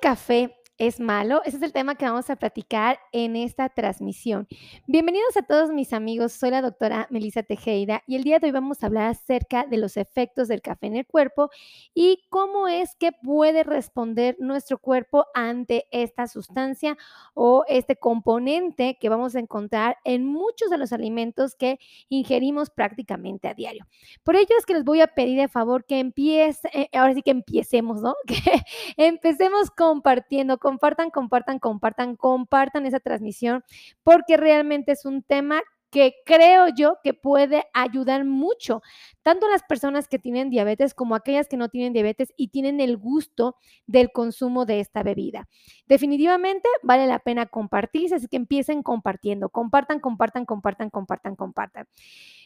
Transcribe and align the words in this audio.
café 0.00 0.54
es 0.78 1.00
malo? 1.00 1.42
Ese 1.44 1.56
es 1.56 1.62
el 1.64 1.72
tema 1.72 1.96
que 1.96 2.04
vamos 2.04 2.30
a 2.30 2.36
platicar 2.36 3.00
en 3.10 3.34
esta 3.34 3.68
transmisión. 3.68 4.46
Bienvenidos 4.86 5.36
a 5.36 5.42
todos 5.42 5.70
mis 5.70 5.92
amigos, 5.92 6.32
soy 6.32 6.50
la 6.50 6.62
doctora 6.62 7.08
Melissa 7.10 7.42
Tejeda 7.42 8.04
y 8.06 8.14
el 8.14 8.22
día 8.22 8.38
de 8.38 8.46
hoy 8.46 8.52
vamos 8.52 8.82
a 8.82 8.86
hablar 8.86 9.10
acerca 9.10 9.66
de 9.66 9.76
los 9.76 9.96
efectos 9.96 10.46
del 10.46 10.62
café 10.62 10.86
en 10.86 10.96
el 10.96 11.04
cuerpo 11.04 11.50
y 11.94 12.22
cómo 12.30 12.68
es 12.68 12.94
que 12.94 13.10
puede 13.10 13.64
responder 13.64 14.36
nuestro 14.38 14.78
cuerpo 14.78 15.26
ante 15.34 15.86
esta 15.90 16.28
sustancia 16.28 16.96
o 17.34 17.64
este 17.66 17.96
componente 17.96 18.98
que 19.00 19.08
vamos 19.08 19.34
a 19.34 19.40
encontrar 19.40 19.96
en 20.04 20.24
muchos 20.24 20.70
de 20.70 20.78
los 20.78 20.92
alimentos 20.92 21.56
que 21.56 21.80
ingerimos 22.08 22.70
prácticamente 22.70 23.48
a 23.48 23.54
diario. 23.54 23.84
Por 24.22 24.36
ello 24.36 24.54
es 24.56 24.64
que 24.64 24.74
les 24.74 24.84
voy 24.84 25.00
a 25.00 25.08
pedir 25.08 25.40
de 25.40 25.48
favor 25.48 25.84
que 25.84 25.98
empiece, 25.98 26.68
eh, 26.72 26.88
ahora 26.92 27.14
sí 27.14 27.22
que 27.22 27.32
empecemos, 27.32 28.00
¿no? 28.00 28.14
Que 28.28 28.62
empecemos 28.96 29.70
compartiendo 29.70 30.58
compartan, 30.68 31.08
compartan, 31.08 31.58
compartan, 31.58 32.14
compartan 32.14 32.84
esa 32.84 33.00
transmisión, 33.00 33.64
porque 34.02 34.36
realmente 34.36 34.92
es 34.92 35.06
un 35.06 35.22
tema 35.22 35.62
que 35.90 36.14
creo 36.26 36.68
yo 36.68 36.98
que 37.02 37.14
puede 37.14 37.64
ayudar 37.72 38.24
mucho, 38.24 38.82
tanto 39.22 39.46
a 39.46 39.50
las 39.50 39.62
personas 39.62 40.08
que 40.08 40.18
tienen 40.18 40.50
diabetes 40.50 40.94
como 40.94 41.14
a 41.14 41.18
aquellas 41.18 41.48
que 41.48 41.56
no 41.56 41.68
tienen 41.68 41.92
diabetes 41.92 42.32
y 42.36 42.48
tienen 42.48 42.80
el 42.80 42.96
gusto 42.96 43.56
del 43.86 44.10
consumo 44.12 44.66
de 44.66 44.80
esta 44.80 45.02
bebida. 45.02 45.48
Definitivamente 45.86 46.68
vale 46.82 47.06
la 47.06 47.18
pena 47.20 47.46
compartirse, 47.46 48.16
así 48.16 48.28
que 48.28 48.36
empiecen 48.36 48.82
compartiendo, 48.82 49.48
compartan, 49.48 50.00
compartan, 50.00 50.44
compartan, 50.44 50.90
compartan, 50.90 51.36
compartan. 51.36 51.86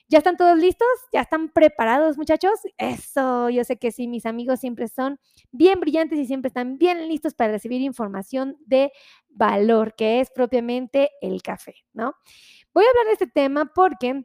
¿Ya 0.08 0.18
están 0.18 0.36
todos 0.36 0.58
listos? 0.58 0.86
¿Ya 1.12 1.22
están 1.22 1.48
preparados, 1.48 2.18
muchachos? 2.18 2.52
Eso, 2.76 3.48
yo 3.48 3.64
sé 3.64 3.78
que 3.78 3.92
sí, 3.92 4.08
mis 4.08 4.26
amigos 4.26 4.60
siempre 4.60 4.88
son 4.88 5.18
bien 5.52 5.80
brillantes 5.80 6.18
y 6.18 6.26
siempre 6.26 6.48
están 6.48 6.76
bien 6.76 7.08
listos 7.08 7.34
para 7.34 7.52
recibir 7.52 7.80
información 7.80 8.56
de 8.66 8.92
valor, 9.30 9.94
que 9.94 10.20
es 10.20 10.30
propiamente 10.30 11.10
el 11.22 11.40
café, 11.42 11.76
¿no? 11.94 12.14
Voy 12.74 12.84
a 12.84 12.88
hablar 12.88 13.06
de 13.06 13.12
este 13.12 13.26
tema 13.26 13.66
porque 13.66 14.24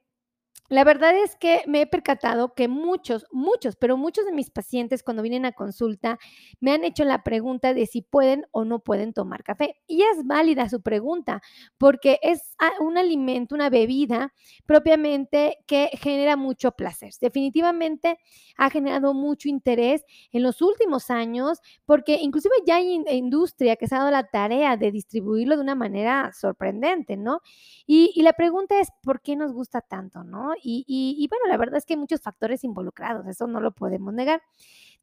la 0.69 0.83
verdad 0.83 1.15
es 1.15 1.35
que 1.35 1.61
me 1.65 1.81
he 1.81 1.87
percatado 1.87 2.53
que 2.53 2.67
muchos, 2.67 3.25
muchos, 3.31 3.75
pero 3.77 3.95
muchos 3.95 4.25
de 4.25 4.33
mis 4.33 4.49
pacientes 4.49 5.01
cuando 5.01 5.23
vienen 5.23 5.45
a 5.45 5.53
consulta 5.53 6.19
me 6.59 6.71
han 6.73 6.83
hecho 6.83 7.05
la 7.05 7.23
pregunta 7.23 7.73
de 7.73 7.85
si 7.85 8.01
pueden 8.01 8.45
o 8.51 8.65
no 8.65 8.79
pueden 8.79 9.13
tomar 9.13 9.43
café. 9.43 9.75
Y 9.87 10.01
es 10.03 10.25
válida 10.25 10.67
su 10.69 10.81
pregunta, 10.81 11.41
porque 11.77 12.19
es 12.21 12.55
un 12.81 12.97
alimento, 12.97 13.55
una 13.55 13.69
bebida 13.69 14.33
propiamente 14.65 15.57
que 15.67 15.89
genera 15.93 16.35
mucho 16.35 16.71
placer. 16.71 17.11
Definitivamente 17.21 18.17
ha 18.57 18.69
generado 18.69 19.13
mucho 19.13 19.47
interés 19.49 20.03
en 20.31 20.43
los 20.43 20.61
últimos 20.61 21.09
años, 21.09 21.59
porque 21.85 22.19
inclusive 22.21 22.55
ya 22.65 22.75
hay 22.77 23.01
industria 23.11 23.75
que 23.77 23.87
se 23.87 23.95
ha 23.95 23.99
dado 23.99 24.11
la 24.11 24.27
tarea 24.29 24.75
de 24.77 24.91
distribuirlo 24.91 25.55
de 25.55 25.61
una 25.61 25.75
manera 25.75 26.31
sorprendente, 26.33 27.15
¿no? 27.15 27.41
Y, 27.85 28.11
y 28.15 28.21
la 28.23 28.33
pregunta 28.33 28.79
es, 28.79 28.89
¿por 29.01 29.21
qué 29.21 29.35
nos 29.35 29.53
gusta 29.53 29.81
tanto, 29.81 30.23
no? 30.23 30.51
Y, 30.61 31.27
bueno, 31.29 31.45
la 31.47 31.57
verdad 31.57 31.77
es 31.77 31.85
que 31.85 31.93
hay 31.93 31.99
muchos 31.99 32.21
factores 32.21 32.63
involucrados, 32.63 33.27
eso 33.27 33.47
no 33.47 33.59
lo 33.59 33.71
podemos 33.71 34.13
negar. 34.13 34.41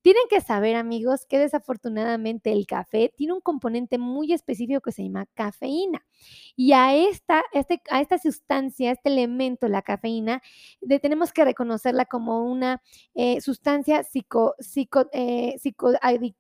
Tienen 0.03 0.25
que 0.29 0.43
saber, 0.43 0.77
amigos, 0.77 1.25
que 1.27 1.39
desafortunadamente 1.39 2.53
el 2.53 2.67
café 2.67 3.11
tiene 3.17 3.33
un 3.33 3.41
componente 3.41 3.97
muy 3.97 4.35
específico 4.35 4.83
que 4.83 4.93
se 4.93 5.03
llama 5.03 5.25
cafeína. 5.33 6.05
Y 6.57 6.73
a 6.73 6.95
esta, 6.95 7.43
este, 7.55 7.81
a 7.91 8.03
esta 8.03 8.19
sustancia, 8.19 8.91
este 8.93 9.09
elemento, 9.09 9.67
la 9.67 9.81
cafeína, 9.81 10.43
tenemos 11.01 11.33
que 11.33 11.47
reconocerla 11.47 12.05
como 12.05 12.45
una 12.45 12.83
eh, 13.15 13.41
sustancia 13.41 14.03
eh, 15.13 15.59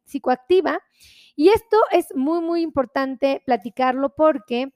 psicoactiva. 0.04 0.80
Y 1.34 1.48
esto 1.48 1.78
es 1.90 2.14
muy, 2.14 2.42
muy 2.42 2.60
importante 2.60 3.42
platicarlo 3.46 4.14
porque 4.14 4.74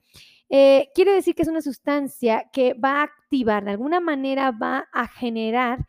eh, 0.50 0.88
quiere 0.94 1.12
decir 1.12 1.34
que 1.34 1.42
es 1.42 1.48
una 1.48 1.62
sustancia 1.62 2.48
que 2.52 2.74
va 2.74 3.00
a 3.00 3.02
activar, 3.04 3.64
de 3.64 3.72
alguna 3.72 4.00
manera 4.00 4.50
va 4.50 4.88
a 4.92 5.06
generar 5.06 5.86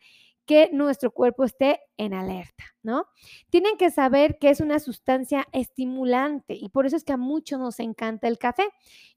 que 0.50 0.68
nuestro 0.72 1.12
cuerpo 1.12 1.44
esté 1.44 1.78
en 1.96 2.12
alerta, 2.12 2.64
¿no? 2.82 3.06
Tienen 3.50 3.76
que 3.76 3.88
saber 3.90 4.36
que 4.40 4.50
es 4.50 4.58
una 4.58 4.80
sustancia 4.80 5.46
estimulante 5.52 6.54
y 6.54 6.70
por 6.70 6.86
eso 6.86 6.96
es 6.96 7.04
que 7.04 7.12
a 7.12 7.16
muchos 7.16 7.60
nos 7.60 7.78
encanta 7.78 8.26
el 8.26 8.36
café. 8.36 8.64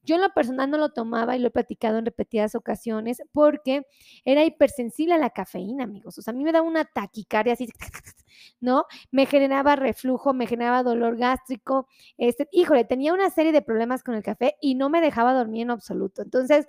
Yo 0.03 0.13
en 0.13 0.21
lo 0.21 0.29
personal 0.31 0.69
no 0.69 0.77
lo 0.77 0.89
tomaba 0.93 1.35
y 1.35 1.39
lo 1.39 1.47
he 1.47 1.51
platicado 1.51 1.97
en 1.97 2.05
repetidas 2.05 2.53
ocasiones 2.53 3.23
porque 3.31 3.87
era 4.25 4.45
hipersensible 4.45 5.15
a 5.15 5.17
la 5.17 5.31
cafeína, 5.31 5.85
amigos. 5.85 6.19
O 6.19 6.21
sea, 6.21 6.33
a 6.33 6.37
mí 6.37 6.43
me 6.43 6.51
daba 6.51 6.67
una 6.67 6.85
taquicardia 6.85 7.53
así, 7.53 7.67
¿no? 8.59 8.85
Me 9.11 9.25
generaba 9.25 9.75
reflujo, 9.75 10.33
me 10.33 10.47
generaba 10.47 10.83
dolor 10.83 11.17
gástrico. 11.17 11.87
Este, 12.17 12.47
híjole, 12.51 12.85
tenía 12.85 13.13
una 13.13 13.29
serie 13.29 13.51
de 13.51 13.61
problemas 13.61 14.03
con 14.03 14.15
el 14.15 14.23
café 14.23 14.55
y 14.61 14.75
no 14.75 14.89
me 14.89 15.01
dejaba 15.01 15.33
dormir 15.33 15.63
en 15.63 15.71
absoluto. 15.71 16.21
Entonces, 16.21 16.67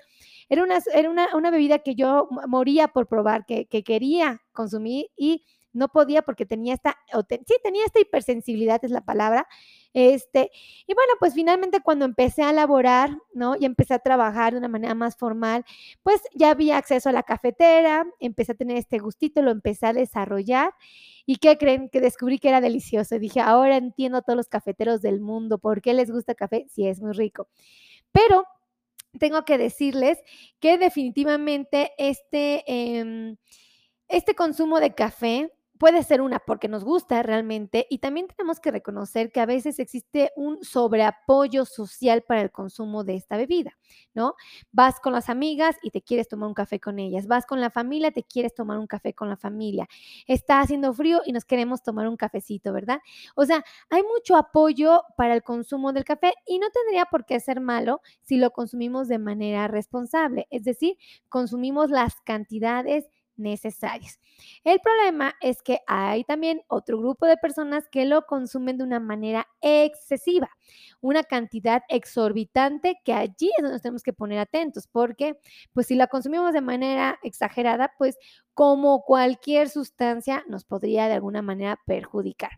era 0.48 0.62
una, 0.62 0.78
era 0.94 1.10
una, 1.10 1.50
bebida 1.50 1.78
que 1.80 1.94
yo 1.94 2.28
moría 2.48 2.88
por 2.88 3.06
probar, 3.06 3.46
que, 3.46 3.66
quería 3.66 4.42
consumir 4.52 5.06
y 5.16 5.44
no 5.72 5.88
podía 5.88 6.22
porque 6.22 6.46
tenía 6.46 6.74
esta, 6.74 6.96
sí, 7.46 7.56
tenía 7.62 7.84
esta 7.84 8.00
hipersensibilidad, 8.00 8.84
es 8.84 8.90
la 8.90 9.04
palabra. 9.04 9.46
Este, 9.94 10.50
y 10.88 10.92
bueno, 10.94 11.12
pues 11.20 11.34
finalmente 11.34 11.80
cuando 11.80 12.04
empecé 12.04 12.42
a 12.42 12.52
laborar, 12.52 13.16
¿no? 13.32 13.54
Y 13.56 13.64
empecé 13.64 13.94
a 13.94 14.00
trabajar 14.00 14.52
de 14.52 14.58
una 14.58 14.66
manera 14.68 14.94
más 14.94 15.16
formal, 15.16 15.64
pues 16.02 16.20
ya 16.34 16.50
había 16.50 16.76
acceso 16.78 17.08
a 17.08 17.12
la 17.12 17.22
cafetera, 17.22 18.04
empecé 18.18 18.52
a 18.52 18.54
tener 18.56 18.76
este 18.76 18.98
gustito, 18.98 19.40
lo 19.40 19.52
empecé 19.52 19.86
a 19.86 19.92
desarrollar. 19.92 20.72
¿Y 21.26 21.36
qué 21.36 21.56
creen? 21.58 21.88
Que 21.90 22.00
descubrí 22.00 22.40
que 22.40 22.48
era 22.48 22.60
delicioso. 22.60 23.18
Dije, 23.20 23.40
ahora 23.40 23.76
entiendo 23.76 24.18
a 24.18 24.22
todos 24.22 24.36
los 24.36 24.48
cafeteros 24.48 25.00
del 25.00 25.20
mundo, 25.20 25.58
¿por 25.58 25.80
qué 25.80 25.94
les 25.94 26.10
gusta 26.10 26.34
café? 26.34 26.66
Sí, 26.70 26.86
es 26.88 27.00
muy 27.00 27.12
rico. 27.12 27.48
Pero 28.12 28.44
tengo 29.18 29.44
que 29.44 29.58
decirles 29.58 30.18
que 30.60 30.78
definitivamente 30.78 31.92
este, 31.98 32.64
em, 32.66 33.36
este 34.08 34.34
consumo 34.34 34.80
de 34.80 34.94
café 34.94 35.52
puede 35.84 36.02
ser 36.02 36.22
una 36.22 36.38
porque 36.38 36.66
nos 36.66 36.82
gusta 36.82 37.22
realmente 37.22 37.86
y 37.90 37.98
también 37.98 38.26
tenemos 38.26 38.58
que 38.58 38.70
reconocer 38.70 39.30
que 39.30 39.40
a 39.40 39.44
veces 39.44 39.78
existe 39.78 40.32
un 40.34 40.64
sobreapoyo 40.64 41.66
social 41.66 42.22
para 42.22 42.40
el 42.40 42.50
consumo 42.50 43.04
de 43.04 43.16
esta 43.16 43.36
bebida, 43.36 43.76
¿no? 44.14 44.34
Vas 44.72 44.98
con 44.98 45.12
las 45.12 45.28
amigas 45.28 45.76
y 45.82 45.90
te 45.90 46.00
quieres 46.00 46.26
tomar 46.26 46.48
un 46.48 46.54
café 46.54 46.80
con 46.80 46.98
ellas, 46.98 47.26
vas 47.26 47.44
con 47.44 47.60
la 47.60 47.68
familia, 47.68 48.12
te 48.12 48.22
quieres 48.22 48.54
tomar 48.54 48.78
un 48.78 48.86
café 48.86 49.12
con 49.12 49.28
la 49.28 49.36
familia, 49.36 49.86
está 50.26 50.60
haciendo 50.60 50.94
frío 50.94 51.20
y 51.26 51.32
nos 51.32 51.44
queremos 51.44 51.82
tomar 51.82 52.08
un 52.08 52.16
cafecito, 52.16 52.72
¿verdad? 52.72 53.00
O 53.34 53.44
sea, 53.44 53.62
hay 53.90 54.02
mucho 54.04 54.36
apoyo 54.36 55.02
para 55.18 55.34
el 55.34 55.42
consumo 55.42 55.92
del 55.92 56.04
café 56.04 56.32
y 56.46 56.60
no 56.60 56.68
tendría 56.70 57.04
por 57.04 57.26
qué 57.26 57.38
ser 57.40 57.60
malo 57.60 58.00
si 58.22 58.38
lo 58.38 58.52
consumimos 58.52 59.06
de 59.06 59.18
manera 59.18 59.68
responsable, 59.68 60.46
es 60.48 60.64
decir, 60.64 60.96
consumimos 61.28 61.90
las 61.90 62.22
cantidades 62.22 63.10
necesarias. 63.36 64.20
El 64.64 64.80
problema 64.80 65.34
es 65.40 65.62
que 65.62 65.80
hay 65.86 66.24
también 66.24 66.62
otro 66.68 66.98
grupo 66.98 67.26
de 67.26 67.36
personas 67.36 67.88
que 67.88 68.04
lo 68.04 68.26
consumen 68.26 68.78
de 68.78 68.84
una 68.84 69.00
manera 69.00 69.46
excesiva, 69.60 70.50
una 71.00 71.22
cantidad 71.22 71.82
exorbitante 71.88 72.96
que 73.04 73.12
allí 73.12 73.50
es 73.56 73.62
donde 73.62 73.72
nos 73.72 73.82
tenemos 73.82 74.02
que 74.02 74.12
poner 74.12 74.38
atentos, 74.38 74.86
porque 74.86 75.38
pues 75.72 75.86
si 75.86 75.94
la 75.94 76.06
consumimos 76.06 76.52
de 76.52 76.60
manera 76.60 77.18
exagerada, 77.22 77.92
pues 77.98 78.18
como 78.54 79.02
cualquier 79.02 79.68
sustancia 79.68 80.44
nos 80.48 80.64
podría 80.64 81.08
de 81.08 81.14
alguna 81.14 81.42
manera 81.42 81.80
perjudicar. 81.86 82.50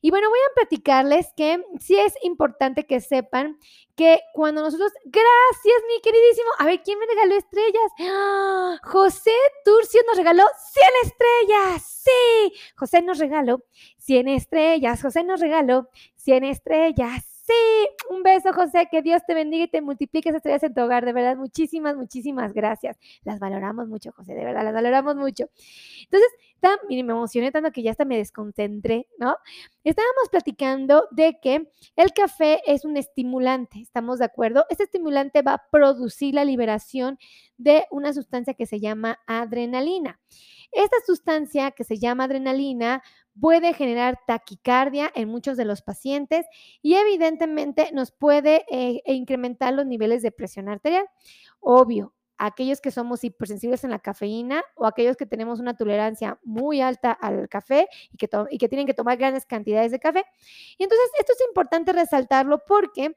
Y 0.00 0.10
bueno, 0.10 0.28
voy 0.30 0.38
a 0.38 0.54
platicarles 0.54 1.28
que 1.36 1.62
sí 1.80 1.96
es 1.96 2.14
importante 2.22 2.86
que 2.86 3.00
sepan 3.00 3.58
que 3.94 4.20
cuando 4.32 4.62
nosotros, 4.62 4.90
gracias 5.04 5.82
mi 5.86 6.00
queridísimo, 6.00 6.48
a 6.58 6.64
ver, 6.64 6.82
¿quién 6.82 6.98
me 6.98 7.06
regaló 7.06 7.36
estrellas? 7.36 7.92
¡Ah! 8.00 8.78
José 8.82 9.32
Turcio 9.64 10.00
nos 10.06 10.16
regaló 10.16 10.44
100 10.72 10.86
estrellas, 11.04 12.02
sí, 12.04 12.52
José 12.76 13.02
nos 13.02 13.18
regaló 13.18 13.62
100 13.98 14.28
estrellas, 14.28 15.02
José 15.02 15.24
nos 15.24 15.40
regaló 15.40 15.88
100 16.16 16.44
estrellas. 16.44 17.33
Sí, 17.46 17.52
un 18.08 18.22
beso, 18.22 18.54
José. 18.54 18.88
Que 18.90 19.02
Dios 19.02 19.20
te 19.26 19.34
bendiga 19.34 19.64
y 19.64 19.68
te 19.68 19.82
multiplique 19.82 20.30
esas 20.30 20.38
estrellas 20.38 20.62
en 20.62 20.72
tu 20.72 20.80
hogar. 20.80 21.04
De 21.04 21.12
verdad, 21.12 21.36
muchísimas, 21.36 21.94
muchísimas 21.94 22.54
gracias. 22.54 22.98
Las 23.22 23.38
valoramos 23.38 23.86
mucho, 23.86 24.12
José. 24.12 24.32
De 24.34 24.44
verdad, 24.44 24.64
las 24.64 24.72
valoramos 24.72 25.14
mucho. 25.16 25.50
Entonces, 26.04 26.30
me 26.88 27.00
emocioné 27.00 27.52
tanto 27.52 27.70
que 27.70 27.82
ya 27.82 27.90
hasta 27.90 28.06
me 28.06 28.16
desconcentré, 28.16 29.08
¿no? 29.18 29.36
Estábamos 29.82 30.30
platicando 30.30 31.06
de 31.10 31.38
que 31.42 31.68
el 31.96 32.12
café 32.14 32.62
es 32.66 32.86
un 32.86 32.96
estimulante. 32.96 33.80
¿Estamos 33.80 34.20
de 34.20 34.24
acuerdo? 34.24 34.64
Este 34.70 34.84
estimulante 34.84 35.42
va 35.42 35.54
a 35.54 35.68
producir 35.70 36.34
la 36.34 36.46
liberación 36.46 37.18
de 37.58 37.84
una 37.90 38.14
sustancia 38.14 38.54
que 38.54 38.64
se 38.64 38.80
llama 38.80 39.20
adrenalina. 39.26 40.18
Esta 40.72 40.96
sustancia 41.06 41.70
que 41.72 41.84
se 41.84 41.98
llama 41.98 42.24
adrenalina 42.24 43.02
puede 43.40 43.74
generar 43.74 44.18
taquicardia 44.26 45.10
en 45.14 45.28
muchos 45.28 45.56
de 45.56 45.64
los 45.64 45.82
pacientes 45.82 46.46
y 46.82 46.94
evidentemente 46.94 47.90
nos 47.92 48.12
puede 48.12 48.64
eh, 48.70 49.02
incrementar 49.06 49.74
los 49.74 49.86
niveles 49.86 50.22
de 50.22 50.32
presión 50.32 50.68
arterial. 50.68 51.06
Obvio, 51.60 52.13
aquellos 52.38 52.80
que 52.80 52.90
somos 52.90 53.24
hipersensibles 53.24 53.84
en 53.84 53.90
la 53.90 53.98
cafeína 53.98 54.62
o 54.74 54.86
aquellos 54.86 55.16
que 55.16 55.26
tenemos 55.26 55.60
una 55.60 55.76
tolerancia 55.76 56.38
muy 56.44 56.80
alta 56.80 57.12
al 57.12 57.48
café 57.48 57.88
y 58.12 58.16
que, 58.58 58.68
tienen 58.68 58.86
que 58.86 58.94
tomar 58.94 59.16
grandes 59.16 59.46
cantidades 59.46 59.92
de 59.92 59.98
café. 59.98 60.24
Y 60.78 60.82
entonces 60.82 61.08
esto 61.18 61.32
es 61.32 61.46
importante 61.48 61.92
resaltarlo 61.92 62.62
porque 62.66 63.16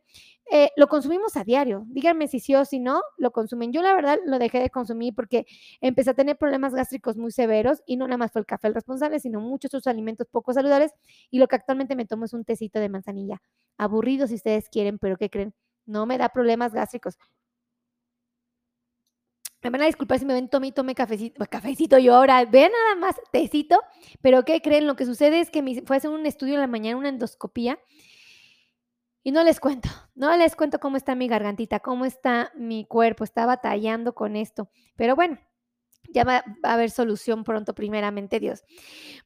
eh, 0.51 0.69
lo 0.77 0.87
consumimos 0.87 1.35
a 1.35 1.43
diario. 1.43 1.83
Díganme 1.87 2.27
si 2.27 2.39
sí 2.39 2.55
o 2.55 2.63
si 2.65 2.79
no 2.79 3.01
lo 3.17 3.31
consumen. 3.31 3.73
Yo 3.73 3.81
la 3.81 3.93
verdad 3.93 4.19
lo 4.25 4.39
dejé 4.39 4.59
de 4.59 4.69
consumir 4.69 5.13
porque 5.15 5.45
empecé 5.81 6.11
a 6.11 6.13
tener 6.13 6.37
problemas 6.37 6.73
gástricos 6.73 7.17
muy 7.17 7.31
severos 7.31 7.81
y 7.85 7.97
no 7.97 8.07
nada 8.07 8.17
más 8.17 8.31
fue 8.31 8.41
el 8.41 8.45
café 8.45 8.67
el 8.67 8.73
responsable, 8.73 9.19
sino 9.19 9.41
muchos 9.41 9.69
otros 9.69 9.87
alimentos 9.87 10.27
poco 10.29 10.53
saludables 10.53 10.91
y 11.29 11.39
lo 11.39 11.47
que 11.47 11.55
actualmente 11.55 11.95
me 11.95 12.05
tomo 12.05 12.25
es 12.25 12.33
un 12.33 12.45
tecito 12.45 12.79
de 12.79 12.89
manzanilla. 12.89 13.41
Aburrido 13.77 14.27
si 14.27 14.35
ustedes 14.35 14.69
quieren, 14.69 14.99
pero 14.99 15.17
¿qué 15.17 15.29
creen? 15.29 15.53
No 15.85 16.05
me 16.05 16.17
da 16.17 16.29
problemas 16.29 16.73
gástricos. 16.73 17.17
Me 19.63 19.69
van 19.69 19.81
a 19.81 19.85
disculpar 19.85 20.19
si 20.19 20.25
me 20.25 20.33
ven 20.33 20.49
tome 20.49 20.71
tome 20.71 20.93
cafecito, 20.93 21.43
cafecito 21.49 21.97
yo 21.97 22.15
ahora, 22.15 22.45
vean 22.45 22.71
nada 22.71 22.95
más 22.95 23.15
tecito, 23.31 23.81
pero 24.21 24.43
¿qué 24.43 24.61
creen? 24.61 24.85
Lo 24.85 24.95
que 24.95 25.05
sucede 25.05 25.39
es 25.39 25.49
que 25.49 25.61
me 25.61 25.81
fue 25.81 25.95
a 25.95 25.97
hacer 25.97 26.11
un 26.11 26.25
estudio 26.25 26.53
en 26.53 26.61
la 26.61 26.67
mañana, 26.67 26.97
una 26.97 27.09
endoscopía, 27.09 27.79
y 29.23 29.31
no 29.31 29.43
les 29.43 29.59
cuento, 29.59 29.89
no 30.15 30.35
les 30.37 30.55
cuento 30.55 30.79
cómo 30.79 30.95
está 30.95 31.15
mi 31.15 31.27
gargantita, 31.27 31.79
cómo 31.79 32.05
está 32.05 32.51
mi 32.55 32.85
cuerpo, 32.85 33.23
está 33.23 33.45
batallando 33.45 34.15
con 34.15 34.35
esto. 34.35 34.69
Pero 34.95 35.15
bueno, 35.15 35.37
ya 36.13 36.23
va, 36.23 36.43
a 36.63 36.73
haber 36.73 36.91
solución 36.91 37.43
pronto, 37.43 37.73
primeramente 37.73 38.39
Dios. 38.39 38.63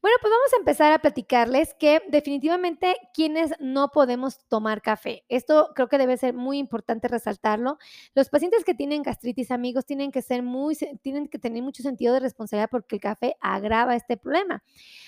Bueno, 0.02 0.18
pues 0.22 0.32
vamos 0.32 0.54
a 0.54 0.58
empezar 0.58 0.94
a 0.94 1.00
platicarles 1.00 1.74
que 1.76 2.02
definitivamente 2.10 2.96
quienes 3.14 3.52
no 3.60 3.90
podemos 3.90 4.46
tomar 4.48 4.82
café. 4.82 5.24
Esto 5.30 5.72
creo 5.76 5.88
que 5.88 5.98
debe 5.98 6.18
ser 6.18 6.34
muy 6.34 6.58
importante 6.58 7.08
resaltarlo. 7.08 7.78
Los 8.16 8.30
pacientes 8.30 8.64
que 8.64 8.74
tienen 8.74 9.04
gastritis, 9.04 9.52
amigos, 9.52 9.86
tienen 9.86 10.12
que 10.12 10.22
ser 10.22 10.44
muy, 10.44 10.76
tienen 11.02 11.28
que 11.28 11.40
tener 11.40 11.62
mucho 11.64 11.84
sentido 11.84 12.14
de 12.14 12.20
responsabilidad 12.20 12.70
porque 12.70 12.96
el 12.96 13.02
café 13.02 13.36
agrava 13.40 13.96
este 13.96 14.18
problema. 14.18 14.64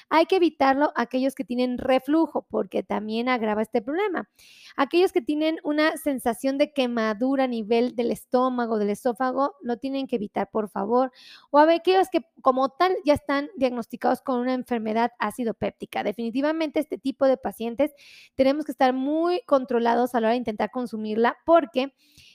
Hay 0.09 0.25
que 0.25 0.35
evitarlo 0.35 0.91
aquellos 0.95 1.35
que 1.35 1.43
tienen 1.43 1.77
reflujo 1.77 2.45
porque 2.49 2.83
también 2.83 3.29
agrava 3.29 3.61
este 3.61 3.81
problema. 3.81 4.29
Aquellos 4.75 5.11
que 5.11 5.21
tienen 5.21 5.59
una 5.63 5.97
sensación 5.97 6.57
de 6.57 6.73
quemadura 6.73 7.45
a 7.45 7.47
nivel 7.47 7.95
del 7.95 8.11
estómago, 8.11 8.77
del 8.77 8.89
esófago, 8.89 9.55
lo 9.61 9.77
tienen 9.77 10.07
que 10.07 10.17
evitar, 10.17 10.49
por 10.51 10.69
favor. 10.69 11.11
O 11.51 11.59
aquellos 11.71 12.09
que 12.09 12.21
como 12.41 12.69
tal 12.69 12.95
ya 13.05 13.13
están 13.13 13.49
diagnosticados 13.55 14.21
con 14.21 14.39
una 14.39 14.53
enfermedad 14.53 15.11
ácido 15.19 15.53
péptica. 15.53 16.03
Definitivamente 16.03 16.79
este 16.79 16.97
tipo 16.97 17.25
de 17.25 17.37
pacientes 17.37 17.93
tenemos 18.35 18.65
que 18.65 18.71
estar 18.71 18.93
muy 18.93 19.41
controlados 19.45 20.15
a 20.15 20.19
la 20.19 20.27
hora 20.27 20.31
de 20.33 20.37
intentar 20.37 20.71
consumirla 20.71 21.37
porque 21.45 21.93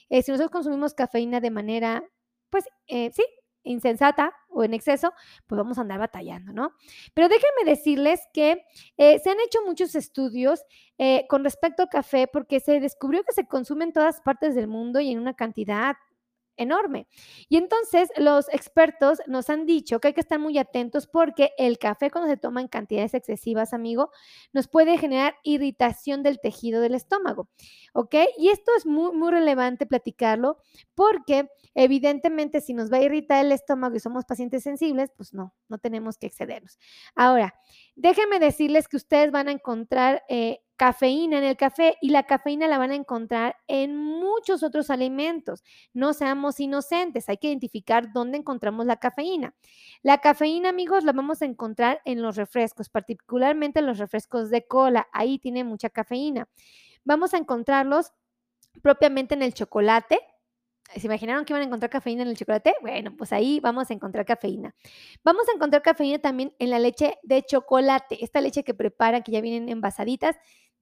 eh, 0.09 0.21
si 0.21 0.31
nosotros 0.31 0.51
consumimos 0.51 0.93
cafeína 0.93 1.39
de 1.39 1.51
manera, 1.51 2.03
pues 2.49 2.65
eh, 2.87 3.11
sí, 3.13 3.23
insensata 3.63 4.33
o 4.49 4.63
en 4.63 4.73
exceso, 4.73 5.13
pues 5.45 5.57
vamos 5.57 5.77
a 5.77 5.81
andar 5.81 5.99
batallando, 5.99 6.51
¿no? 6.53 6.71
Pero 7.13 7.29
déjenme 7.29 7.65
decirles 7.65 8.21
que 8.33 8.63
eh, 8.97 9.19
se 9.19 9.29
han 9.29 9.39
hecho 9.39 9.59
muchos 9.65 9.95
estudios 9.95 10.63
con 11.29 11.45
respecto 11.45 11.83
al 11.83 11.89
café 11.89 12.27
porque 12.27 12.59
se 12.59 12.81
descubrió 12.81 13.23
que 13.23 13.31
se 13.31 13.47
consume 13.47 13.85
en 13.85 13.93
todas 13.93 14.19
partes 14.19 14.53
del 14.53 14.67
mundo 14.67 14.99
y 14.99 15.11
en 15.11 15.19
una 15.19 15.33
cantidad 15.33 15.95
enorme. 16.59 17.07
Y 17.47 17.57
entonces 17.57 18.09
los 18.17 18.47
expertos 18.49 19.19
nos 19.25 19.49
han 19.49 19.65
dicho 19.65 19.99
que 19.99 20.09
hay 20.09 20.13
que 20.13 20.19
estar 20.19 20.37
muy 20.37 20.57
atentos 20.57 21.07
porque 21.07 21.51
el 21.57 21.79
café 21.79 22.11
cuando 22.11 22.29
se 22.29 22.37
toma 22.37 22.61
en 22.61 22.67
cantidades 22.67 23.13
excesivas, 23.13 23.73
amigo, 23.73 24.11
nos 24.53 24.67
puede 24.67 24.97
generar 24.97 25.35
irritación 25.43 26.21
del 26.21 26.39
tejido 26.39 26.81
del 26.81 26.95
estómago, 26.95 27.49
¿ok? 27.93 28.15
Y 28.37 28.49
esto 28.49 28.71
es 28.77 28.85
muy, 28.85 29.13
muy 29.13 29.31
relevante 29.31 29.85
platicarlo 29.85 30.57
porque 30.93 31.49
evidentemente 31.73 32.61
si 32.61 32.73
nos 32.73 32.91
va 32.91 32.97
a 32.97 33.03
irritar 33.03 33.45
el 33.45 33.51
estómago 33.51 33.95
y 33.95 33.99
somos 33.99 34.25
pacientes 34.25 34.63
sensibles, 34.63 35.11
pues 35.15 35.33
no, 35.33 35.55
no 35.69 35.77
tenemos 35.77 36.17
que 36.17 36.27
excedernos. 36.27 36.77
Ahora, 37.15 37.55
déjenme 37.95 38.39
decirles 38.39 38.87
que 38.87 38.97
ustedes 38.97 39.31
van 39.31 39.47
a 39.47 39.53
encontrar... 39.53 40.23
Eh, 40.29 40.59
cafeína 40.79 41.39
en 41.39 41.43
el 41.43 41.57
café 41.57 41.97
y 41.99 42.09
la 42.09 42.23
cafeína 42.23 42.65
la 42.69 42.77
van 42.77 42.91
a 42.91 42.95
encontrar 42.95 43.57
en 43.67 43.97
muchos 43.97 44.63
otros 44.63 44.89
alimentos. 44.89 45.61
No 45.91 46.13
seamos 46.13 46.61
inocentes, 46.61 47.27
hay 47.27 47.35
que 47.35 47.49
identificar 47.49 48.13
dónde 48.13 48.37
encontramos 48.37 48.85
la 48.85 48.95
cafeína. 48.95 49.53
La 50.03 50.19
cafeína, 50.19 50.69
amigos, 50.69 51.03
la 51.03 51.11
vamos 51.11 51.41
a 51.41 51.45
encontrar 51.45 51.99
en 52.05 52.21
los 52.21 52.37
refrescos, 52.37 52.87
particularmente 52.87 53.79
en 53.79 53.87
los 53.87 53.97
refrescos 53.97 54.49
de 54.49 54.65
cola. 54.67 55.09
Ahí 55.11 55.37
tiene 55.37 55.65
mucha 55.65 55.89
cafeína. 55.89 56.47
Vamos 57.03 57.33
a 57.33 57.37
encontrarlos 57.37 58.13
propiamente 58.81 59.35
en 59.35 59.43
el 59.43 59.53
chocolate, 59.53 60.21
¿Se 60.95 61.05
imaginaron 61.05 61.45
que 61.45 61.53
iban 61.53 61.61
a 61.61 61.65
encontrar 61.65 61.91
cafeína 61.91 62.23
en 62.23 62.29
el 62.29 62.37
chocolate? 62.37 62.73
Bueno, 62.81 63.15
pues 63.15 63.31
ahí 63.31 63.59
vamos 63.59 63.91
a 63.91 63.93
encontrar 63.93 64.25
cafeína. 64.25 64.73
Vamos 65.23 65.47
a 65.47 65.51
encontrar 65.53 65.83
cafeína 65.83 66.17
también 66.17 66.55
en 66.57 66.71
la 66.71 66.79
leche 66.79 67.19
de 67.21 67.43
chocolate, 67.43 68.23
esta 68.23 68.41
leche 68.41 68.63
que 68.63 68.73
preparan, 68.73 69.21
que 69.21 69.31
ya 69.31 69.41
vienen 69.41 69.69
envasaditas, 69.69 70.35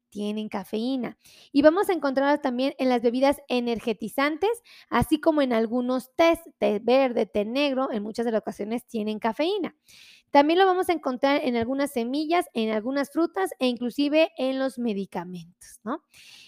tienen 0.09 0.50
cafeína. 0.50 1.18
Y 1.51 1.62
vamos 1.62 1.89
a 1.89 1.94
encontrarla 1.94 2.39
también 2.39 2.74
en 2.77 2.89
las 2.89 3.01
bebidas 3.01 3.38
energetizantes, 3.48 4.50
así 4.89 5.19
como 5.19 5.42
en 5.42 5.54
algunos 5.54 6.13
tés, 6.15 6.39
té 6.57 6.80
verde, 6.83 7.25
té 7.25 7.45
negro, 7.45 7.92
en 7.92 8.04
muchas 8.04 8.25
de 8.25 8.31
las 8.31 8.42
ocasiones 8.42 8.86
tienen 8.88 9.19
cafeína. 9.19 9.75
También 10.31 10.59
lo 10.59 10.65
vamos 10.65 10.89
a 10.89 10.94
encontrar 10.94 11.42
en 11.44 11.56
algunas 11.56 11.92
semillas, 11.92 12.45
en 12.54 12.71
algunas 12.71 13.12
frutas 13.12 13.51
e 13.59 13.68
inclusive 13.68 14.31
en 14.38 14.59
los 14.59 14.77
medicamentos, 14.77 15.80
¿no? 15.83 16.04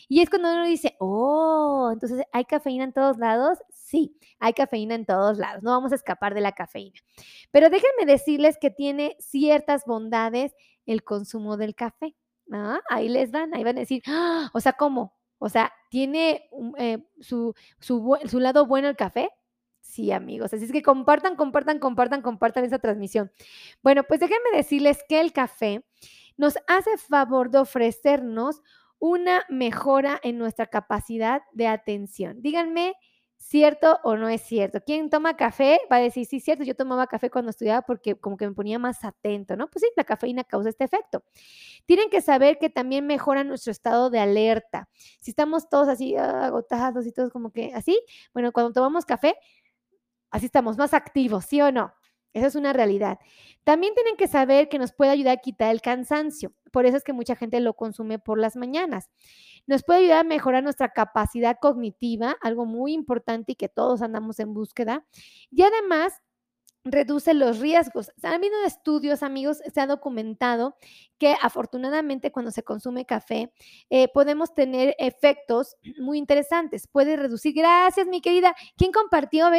Y 0.09 0.21
es 0.21 0.29
cuando 0.29 0.51
uno 0.51 0.65
dice, 0.65 0.95
oh, 0.99 1.89
entonces 1.93 2.23
hay 2.33 2.45
cafeína 2.45 2.83
en 2.83 2.93
todos 2.93 3.17
lados. 3.17 3.59
Sí, 3.69 4.17
hay 4.39 4.53
cafeína 4.53 4.95
en 4.95 5.05
todos 5.05 5.37
lados, 5.37 5.63
no 5.63 5.71
vamos 5.71 5.91
a 5.91 5.95
escapar 5.95 6.33
de 6.33 6.41
la 6.41 6.51
cafeína. 6.51 6.99
Pero 7.51 7.69
déjenme 7.69 8.05
decirles 8.05 8.57
que 8.59 8.69
tiene 8.69 9.15
ciertas 9.19 9.85
bondades 9.85 10.53
el 10.85 11.03
consumo 11.03 11.57
del 11.57 11.73
café. 11.75 12.15
Ah, 12.51 12.79
ahí 12.89 13.09
les 13.09 13.31
dan, 13.31 13.53
ahí 13.53 13.63
van 13.63 13.77
a 13.77 13.81
decir, 13.81 14.01
¡Ah! 14.07 14.49
o 14.53 14.59
sea, 14.59 14.73
¿cómo? 14.73 15.13
O 15.37 15.49
sea, 15.49 15.71
¿tiene 15.89 16.49
eh, 16.77 16.99
su, 17.21 17.53
su, 17.79 18.39
lado 18.39 18.65
bueno 18.65 18.89
el 18.89 18.95
café? 18.95 19.29
Sí, 19.79 20.11
amigos. 20.11 20.53
Así 20.53 20.65
es 20.65 20.71
que 20.71 20.83
compartan, 20.83 21.35
compartan, 21.35 21.79
compartan, 21.79 22.21
compartan 22.21 22.65
esa 22.65 22.79
transmisión. 22.79 23.31
Bueno, 23.81 24.03
pues 24.03 24.19
déjenme 24.19 24.49
decirles 24.53 24.99
que 25.07 25.21
el 25.21 25.31
café 25.31 25.85
nos 26.37 26.57
hace 26.67 26.97
favor 26.97 27.49
de 27.49 27.59
ofrecernos 27.59 28.61
una 28.99 29.45
mejora 29.49 30.19
en 30.23 30.37
nuestra 30.37 30.67
capacidad 30.67 31.41
de 31.53 31.67
atención. 31.67 32.41
Díganme 32.41 32.95
cierto 33.39 33.99
o 34.03 34.17
no 34.17 34.29
es 34.29 34.41
cierto. 34.41 34.81
Quien 34.81 35.09
toma 35.09 35.35
café 35.37 35.79
va 35.91 35.95
a 35.95 35.99
decir, 35.99 36.25
sí, 36.25 36.39
cierto, 36.39 36.63
yo 36.63 36.75
tomaba 36.75 37.07
café 37.07 37.29
cuando 37.31 37.49
estudiaba 37.51 37.81
porque 37.81 38.15
como 38.15 38.37
que 38.37 38.47
me 38.47 38.53
ponía 38.53 38.77
más 38.77 39.03
atento, 39.03 39.55
¿no? 39.55 39.69
Pues 39.69 39.81
sí, 39.81 39.89
la 39.95 40.03
cafeína 40.03 40.43
causa 40.43 40.69
este 40.69 40.83
efecto. 40.83 41.23
Tienen 41.85 42.09
que 42.09 42.21
saber 42.21 42.59
que 42.59 42.69
también 42.69 43.07
mejora 43.07 43.43
nuestro 43.43 43.71
estado 43.71 44.09
de 44.09 44.19
alerta. 44.19 44.89
Si 45.19 45.31
estamos 45.31 45.69
todos 45.69 45.87
así 45.87 46.15
ah, 46.17 46.45
agotados 46.45 47.07
y 47.07 47.11
todos 47.13 47.31
como 47.31 47.51
que 47.51 47.73
así, 47.73 47.99
bueno, 48.33 48.51
cuando 48.51 48.73
tomamos 48.73 49.05
café, 49.05 49.35
así 50.29 50.45
estamos 50.45 50.77
más 50.77 50.93
activos, 50.93 51.45
¿sí 51.45 51.61
o 51.61 51.71
no? 51.71 51.93
Esa 52.33 52.47
es 52.47 52.55
una 52.55 52.73
realidad. 52.73 53.19
También 53.63 53.95
tienen 53.95 54.15
que 54.15 54.27
saber 54.27 54.69
que 54.69 54.77
nos 54.79 54.91
puede 54.91 55.11
ayudar 55.11 55.37
a 55.37 55.41
quitar 55.41 55.71
el 55.71 55.81
cansancio. 55.81 56.53
Por 56.69 56.85
eso 56.85 56.97
es 56.97 57.03
que 57.03 57.13
mucha 57.13 57.35
gente 57.35 57.59
lo 57.59 57.73
consume 57.73 58.19
por 58.19 58.39
las 58.39 58.55
mañanas. 58.55 59.09
Nos 59.67 59.83
puede 59.83 59.99
ayudar 59.99 60.19
a 60.19 60.23
mejorar 60.23 60.63
nuestra 60.63 60.89
capacidad 60.89 61.57
cognitiva, 61.61 62.35
algo 62.41 62.65
muy 62.65 62.93
importante 62.93 63.53
y 63.53 63.55
que 63.55 63.69
todos 63.69 64.01
andamos 64.01 64.39
en 64.39 64.53
búsqueda. 64.53 65.05
Y 65.51 65.63
además 65.63 66.13
reduce 66.83 67.33
los 67.33 67.59
riesgos. 67.59 68.11
Ha 68.23 68.33
habido 68.33 68.55
estudios, 68.65 69.23
amigos, 69.23 69.61
se 69.73 69.81
ha 69.81 69.87
documentado 69.87 70.75
que 71.17 71.35
afortunadamente 71.41 72.31
cuando 72.31 72.51
se 72.51 72.63
consume 72.63 73.05
café 73.05 73.53
eh, 73.89 74.07
podemos 74.07 74.53
tener 74.53 74.95
efectos 74.99 75.75
muy 75.99 76.17
interesantes. 76.17 76.87
Puede 76.87 77.17
reducir, 77.17 77.53
gracias 77.53 78.07
mi 78.07 78.21
querida, 78.21 78.55
¿quién 78.77 78.91
compartió? 78.91 79.47
A 79.47 79.51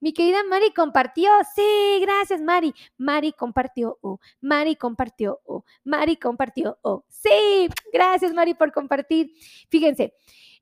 mi 0.00 0.12
querida 0.12 0.44
Mari 0.44 0.72
compartió, 0.72 1.30
sí, 1.54 1.98
gracias 2.00 2.42
Mari. 2.42 2.74
Mari 2.98 3.32
compartió, 3.32 3.98
oh, 4.02 4.20
Mari 4.40 4.76
compartió, 4.76 5.40
oh, 5.46 5.64
Mari 5.84 6.16
compartió, 6.16 6.78
oh, 6.82 7.04
sí, 7.08 7.68
gracias 7.92 8.32
Mari 8.34 8.54
por 8.54 8.72
compartir. 8.72 9.32
Fíjense, 9.70 10.14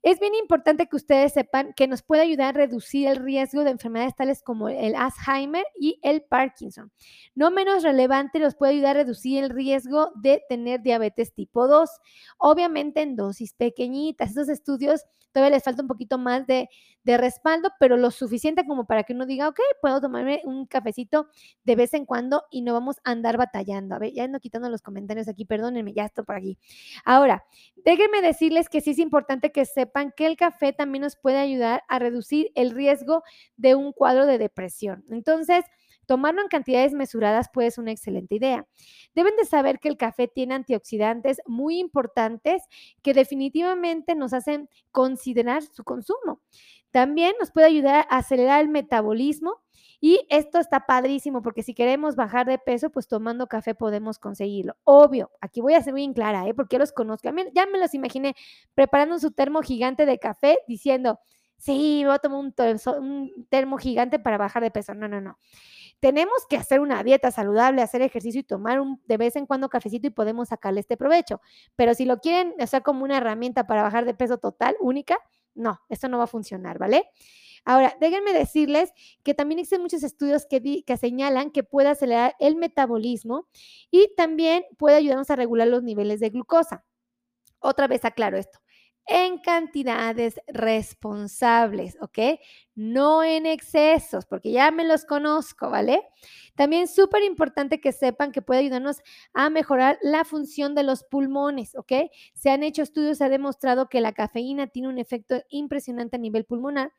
es 0.05 0.19
bien 0.19 0.35
importante 0.35 0.85
que 0.85 0.97
ustedes 0.97 1.33
sepan 1.33 1.73
que 1.75 1.87
nos 1.87 2.03
puede 2.03 2.21
ayudar 2.21 2.49
a 2.49 2.57
reducir 2.59 3.07
el 3.07 3.15
riesgo 3.15 3.63
de 3.63 3.71
enfermedades 3.71 4.15
tales 4.15 4.43
como 4.43 4.69
el 4.69 4.93
Alzheimer 4.93 5.65
y 5.79 5.99
el 6.03 6.21
Parkinson. 6.21 6.91
No 7.33 7.49
menos 7.49 7.81
relevante, 7.81 8.37
nos 8.37 8.53
puede 8.53 8.73
ayudar 8.73 8.97
a 8.97 8.99
reducir 8.99 9.43
el 9.43 9.49
riesgo 9.49 10.11
de 10.21 10.43
tener 10.47 10.83
diabetes 10.83 11.33
tipo 11.33 11.67
2, 11.67 11.89
obviamente 12.37 13.01
en 13.01 13.15
dosis 13.15 13.55
pequeñitas. 13.55 14.29
Estos 14.29 14.49
estudios 14.49 15.01
todavía 15.31 15.55
les 15.55 15.63
falta 15.63 15.81
un 15.81 15.87
poquito 15.87 16.19
más 16.19 16.45
de, 16.45 16.69
de 17.05 17.17
respaldo, 17.17 17.69
pero 17.79 17.97
lo 17.97 18.11
suficiente 18.11 18.65
como 18.65 18.85
para 18.85 19.03
que 19.03 19.13
uno 19.13 19.25
diga, 19.25 19.47
ok, 19.47 19.59
puedo 19.81 20.01
tomarme 20.01 20.41
un 20.43 20.65
cafecito 20.65 21.27
de 21.63 21.75
vez 21.75 21.93
en 21.93 22.05
cuando 22.05 22.43
y 22.49 22.63
no 22.63 22.73
vamos 22.73 22.97
a 23.03 23.11
andar 23.11 23.37
batallando. 23.37 23.95
A 23.95 23.99
ver, 23.99 24.11
ya 24.13 24.23
ando 24.25 24.39
quitando 24.39 24.69
los 24.69 24.81
comentarios 24.81 25.27
aquí, 25.27 25.45
perdónenme, 25.45 25.93
ya 25.93 26.05
estoy 26.05 26.25
por 26.25 26.35
aquí. 26.35 26.57
Ahora, 27.05 27.45
déjenme 27.85 28.21
decirles 28.21 28.69
que 28.69 28.81
sí 28.81 28.91
es 28.91 28.99
importante 28.99 29.51
que 29.51 29.65
se 29.65 29.85
sepan 29.85 30.13
que 30.17 30.25
el 30.25 30.35
café 30.35 30.73
también 30.73 31.03
nos 31.03 31.15
puede 31.15 31.37
ayudar 31.37 31.83
a 31.87 31.99
reducir 31.99 32.51
el 32.55 32.71
riesgo 32.71 33.23
de 33.55 33.75
un 33.75 33.93
cuadro 33.93 34.25
de 34.25 34.37
depresión. 34.39 35.03
Entonces, 35.09 35.63
Tomarlo 36.05 36.41
en 36.41 36.47
cantidades 36.47 36.93
mesuradas 36.93 37.49
puede 37.53 37.71
ser 37.71 37.83
una 37.83 37.91
excelente 37.91 38.35
idea. 38.35 38.67
Deben 39.13 39.35
de 39.37 39.45
saber 39.45 39.79
que 39.79 39.89
el 39.89 39.97
café 39.97 40.27
tiene 40.27 40.55
antioxidantes 40.55 41.41
muy 41.45 41.79
importantes 41.79 42.63
que 43.01 43.13
definitivamente 43.13 44.15
nos 44.15 44.33
hacen 44.33 44.69
considerar 44.91 45.63
su 45.63 45.83
consumo. 45.83 46.41
También 46.91 47.33
nos 47.39 47.51
puede 47.51 47.67
ayudar 47.67 48.07
a 48.09 48.17
acelerar 48.17 48.61
el 48.61 48.69
metabolismo 48.69 49.61
y 49.99 50.25
esto 50.29 50.59
está 50.59 50.85
padrísimo 50.85 51.41
porque 51.41 51.63
si 51.63 51.73
queremos 51.73 52.15
bajar 52.15 52.45
de 52.45 52.57
peso, 52.57 52.89
pues 52.89 53.07
tomando 53.07 53.47
café 53.47 53.75
podemos 53.75 54.19
conseguirlo. 54.19 54.75
Obvio, 54.83 55.31
aquí 55.41 55.61
voy 55.61 55.73
a 55.73 55.81
ser 55.81 55.93
bien 55.93 56.13
clara, 56.13 56.47
¿eh? 56.47 56.53
porque 56.53 56.77
los 56.77 56.91
conozco. 56.91 57.29
Ya 57.53 57.65
me 57.65 57.79
los 57.79 57.93
imaginé 57.93 58.35
preparando 58.73 59.19
su 59.19 59.31
termo 59.31 59.61
gigante 59.61 60.05
de 60.05 60.19
café 60.19 60.59
diciendo, 60.67 61.19
sí, 61.57 62.03
voy 62.05 62.13
a 62.13 62.19
tomar 62.19 62.39
un 62.39 63.47
termo 63.49 63.77
gigante 63.77 64.19
para 64.19 64.37
bajar 64.37 64.63
de 64.63 64.71
peso. 64.71 64.93
No, 64.93 65.07
no, 65.07 65.21
no. 65.21 65.37
Tenemos 65.99 66.45
que 66.49 66.57
hacer 66.57 66.79
una 66.79 67.03
dieta 67.03 67.31
saludable, 67.31 67.81
hacer 67.81 68.01
ejercicio 68.01 68.41
y 68.41 68.43
tomar 68.43 68.79
de 69.05 69.17
vez 69.17 69.35
en 69.35 69.45
cuando 69.45 69.69
cafecito 69.69 70.07
y 70.07 70.11
podemos 70.11 70.49
sacarle 70.49 70.79
este 70.79 70.97
provecho. 70.97 71.41
Pero 71.75 71.93
si 71.93 72.05
lo 72.05 72.19
quieren 72.19 72.53
hacer 72.59 72.83
como 72.83 73.03
una 73.03 73.17
herramienta 73.17 73.65
para 73.65 73.81
bajar 73.81 74.05
de 74.05 74.13
peso 74.13 74.37
total, 74.37 74.75
única, 74.79 75.17
no, 75.55 75.79
esto 75.89 76.09
no 76.09 76.17
va 76.17 76.25
a 76.25 76.27
funcionar, 76.27 76.77
¿vale? 76.77 77.09
Ahora, 77.65 77.97
déjenme 77.99 78.31
decirles 78.31 78.93
que 79.23 79.33
también 79.33 79.57
existen 79.59 79.81
muchos 79.81 80.03
estudios 80.03 80.45
que, 80.45 80.83
señalan 80.97 81.49
que 81.49 81.63
puede 81.63 81.89
acelerar 81.89 82.35
el 82.39 82.55
metabolismo 82.55 83.47
y 83.89 84.13
también 84.15 84.65
puede 84.77 84.97
ayudarnos 84.97 85.31
a 85.31 85.35
regular 85.35 85.67
los 85.67 85.81
niveles 85.81 86.19
de 86.19 86.29
glucosa. 86.29 86.85
Otra 87.59 87.87
vez 87.87 88.05
aclaro 88.05 88.37
esto 88.37 88.59
en 89.07 89.37
cantidades 89.37 90.39
responsables, 90.47 91.97
¿ok? 92.01 92.39
No 92.75 93.23
en 93.23 93.45
excesos, 93.45 94.25
porque 94.25 94.51
ya 94.51 94.71
me 94.71 94.83
los 94.83 95.05
conozco, 95.05 95.69
¿vale? 95.69 96.01
También 96.55 96.87
súper 96.87 97.23
importante 97.23 97.79
que 97.79 97.91
sepan 97.91 98.31
que 98.31 98.41
puede 98.41 98.61
ayudarnos 98.61 98.97
a 99.33 99.49
mejorar 99.49 99.99
la 100.01 100.25
función 100.25 100.73
de 100.73 100.83
los 100.83 101.03
pulmones, 101.03 101.75
¿ok? 101.75 101.91
Se 102.33 102.49
han 102.49 102.63
hecho 102.63 102.81
estudios, 102.81 103.19
se 103.19 103.25
ha 103.25 103.29
demostrado 103.29 103.89
que 103.89 104.01
la 104.01 104.13
cafeína 104.13 104.67
tiene 104.67 104.89
un 104.89 104.97
efecto 104.97 105.41
impresionante 105.49 106.15
a 106.15 106.19
nivel 106.19 106.45
pulmonar 106.45 106.91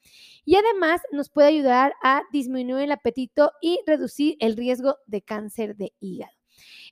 y 0.45 0.57
además 0.57 1.01
nos 1.13 1.31
puede 1.31 1.49
ayudar 1.49 1.95
a 2.03 2.23
disminuir 2.33 2.85
el 2.85 2.93
apetito 2.93 3.53
y 3.61 3.81
reducir 3.87 4.37
el 4.41 4.57
riesgo 4.57 4.97
de 5.07 5.23
cáncer 5.23 5.77
de 5.77 5.93
hígado. 6.01 6.33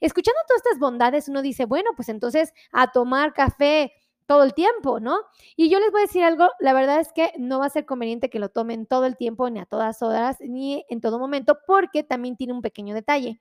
Escuchando 0.00 0.40
todas 0.47 0.62
estas 0.64 0.78
bondades, 0.78 1.28
uno 1.28 1.42
dice, 1.42 1.64
bueno, 1.64 1.90
pues 1.97 2.09
entonces 2.09 2.52
a 2.73 2.90
tomar 2.92 3.33
café 3.33 3.92
todo 4.26 4.42
el 4.42 4.54
tiempo, 4.54 5.00
¿no? 5.00 5.18
Y 5.56 5.68
yo 5.70 5.78
les 5.80 5.90
voy 5.90 6.00
a 6.00 6.06
decir 6.06 6.22
algo, 6.24 6.48
la 6.60 6.72
verdad 6.72 7.00
es 7.00 7.12
que 7.12 7.32
no 7.38 7.58
va 7.58 7.66
a 7.66 7.70
ser 7.70 7.86
conveniente 7.86 8.30
que 8.30 8.38
lo 8.38 8.48
tomen 8.48 8.86
todo 8.86 9.04
el 9.06 9.16
tiempo, 9.16 9.48
ni 9.50 9.60
a 9.60 9.66
todas 9.66 10.02
horas, 10.02 10.38
ni 10.40 10.84
en 10.88 11.00
todo 11.00 11.18
momento, 11.18 11.58
porque 11.66 12.02
también 12.02 12.36
tiene 12.36 12.52
un 12.52 12.62
pequeño 12.62 12.94
detalle. 12.94 13.40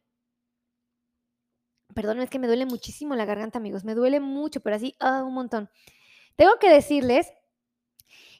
Perdón, 1.96 2.20
es 2.22 2.30
que 2.30 2.40
me 2.40 2.48
duele 2.48 2.66
muchísimo 2.66 3.16
la 3.16 3.26
garganta, 3.26 3.60
amigos, 3.60 3.84
me 3.86 3.96
duele 3.96 4.20
mucho, 4.20 4.62
pero 4.62 4.76
así, 4.76 4.96
ah, 5.00 5.24
un 5.24 5.34
montón. 5.34 5.70
Tengo 6.36 6.54
que 6.60 6.70
decirles 6.70 7.32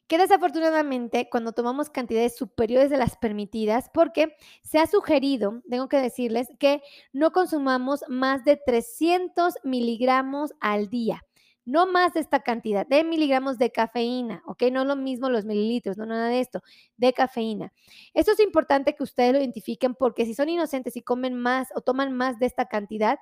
que 0.08 0.18
desafortunadamente 0.18 1.30
cuando 1.30 1.54
tomamos 1.54 1.90
cantidades 1.90 2.36
superiores 2.36 2.90
de 2.90 2.98
las 2.98 3.16
permitidas, 3.18 3.90
porque 3.94 4.36
se 4.64 4.80
ha 4.80 4.88
sugerido, 4.88 5.62
tengo 5.70 5.88
que 5.88 5.98
decirles, 5.98 6.48
que 6.60 6.82
no 7.14 7.32
consumamos 7.32 8.04
más 8.10 8.44
de 8.44 8.58
300 8.58 9.56
miligramos 9.64 10.54
al 10.60 10.90
día 10.90 11.24
no 11.66 11.88
más 11.88 12.14
de 12.14 12.20
esta 12.20 12.42
cantidad 12.42 12.86
de 12.86 13.04
miligramos 13.04 13.58
de 13.58 13.72
cafeína, 13.72 14.44
¿ok? 14.46 14.64
No 14.72 14.86
lo 14.86 14.96
mismo 14.96 15.30
los 15.30 15.46
mililitros, 15.46 15.98
no 15.98 16.06
nada 16.06 16.28
de 16.28 16.40
esto, 16.40 16.62
de 16.98 17.14
cafeína. 17.14 17.74
Esto 18.14 18.32
es 18.32 18.40
importante 18.40 18.96
que 18.96 19.04
ustedes 19.04 19.34
lo 19.34 19.40
identifiquen 19.40 19.96
porque 19.96 20.26
si 20.26 20.34
son 20.34 20.50
inocentes 20.50 20.96
y 20.98 21.02
comen 21.02 21.36
más 21.36 21.70
o 21.76 21.82
toman 21.82 22.12
más 22.12 22.40
de 22.40 22.46
esta 22.46 22.66
cantidad, 22.66 23.20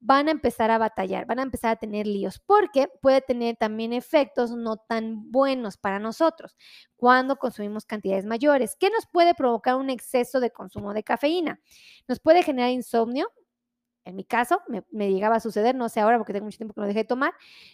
van 0.00 0.28
a 0.28 0.32
empezar 0.32 0.70
a 0.70 0.78
batallar, 0.78 1.26
van 1.26 1.38
a 1.38 1.42
empezar 1.42 1.70
a 1.70 1.76
tener 1.76 2.06
líos, 2.06 2.38
porque 2.38 2.88
puede 3.00 3.22
tener 3.22 3.56
también 3.56 3.92
efectos 3.92 4.50
no 4.50 4.76
tan 4.76 5.30
buenos 5.30 5.78
para 5.78 5.98
nosotros 5.98 6.56
cuando 6.96 7.36
consumimos 7.36 7.86
cantidades 7.86 8.26
mayores. 8.26 8.76
¿Qué 8.78 8.90
nos 8.90 9.06
puede 9.06 9.34
provocar 9.34 9.76
un 9.76 9.88
exceso 9.90 10.40
de 10.40 10.50
consumo 10.50 10.92
de 10.92 11.02
cafeína? 11.02 11.60
Nos 12.06 12.20
puede 12.20 12.42
generar 12.42 12.70
insomnio, 12.70 13.30
en 14.04 14.16
mi 14.16 14.24
caso, 14.24 14.60
me, 14.68 15.10
llegaba 15.10 15.36
a 15.36 15.40
suceder, 15.40 15.74
no 15.74 15.88
sé 15.88 16.00
ahora 16.00 16.18
porque 16.18 16.32
tengo 16.32 16.44
mucho 16.44 16.58
tiempo 16.58 16.74
que 16.74 16.80
lo 16.80 16.86
dejé 16.86 17.00
de 17.00 17.04
tomar, 17.04 17.32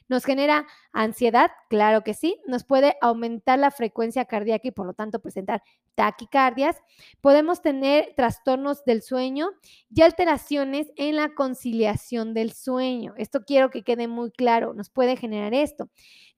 nos 0.08 0.24
genera 0.24 0.66
ansiedad, 0.92 1.50
claro 1.68 2.02
que 2.02 2.14
sí, 2.14 2.40
nos 2.46 2.64
puede 2.64 2.96
aumentar 3.00 3.58
la 3.58 3.70
frecuencia 3.70 4.24
cardíaca 4.24 4.68
y 4.68 4.70
por 4.70 4.86
lo 4.86 4.94
tanto 4.94 5.20
presentar 5.20 5.62
taquicardias, 5.94 6.76
podemos 7.20 7.62
tener 7.62 8.14
trastornos 8.16 8.84
del 8.84 9.02
sueño 9.02 9.50
y 9.94 10.02
alteraciones 10.02 10.92
en 10.96 11.16
la 11.16 11.34
conciliación 11.34 12.32
del 12.32 12.52
sueño. 12.52 13.14
Esto 13.16 13.44
quiero 13.44 13.70
que 13.70 13.82
quede 13.82 14.06
muy 14.06 14.30
claro, 14.30 14.72
nos 14.72 14.88
puede 14.88 15.16
generar 15.16 15.52
esto. 15.52 15.90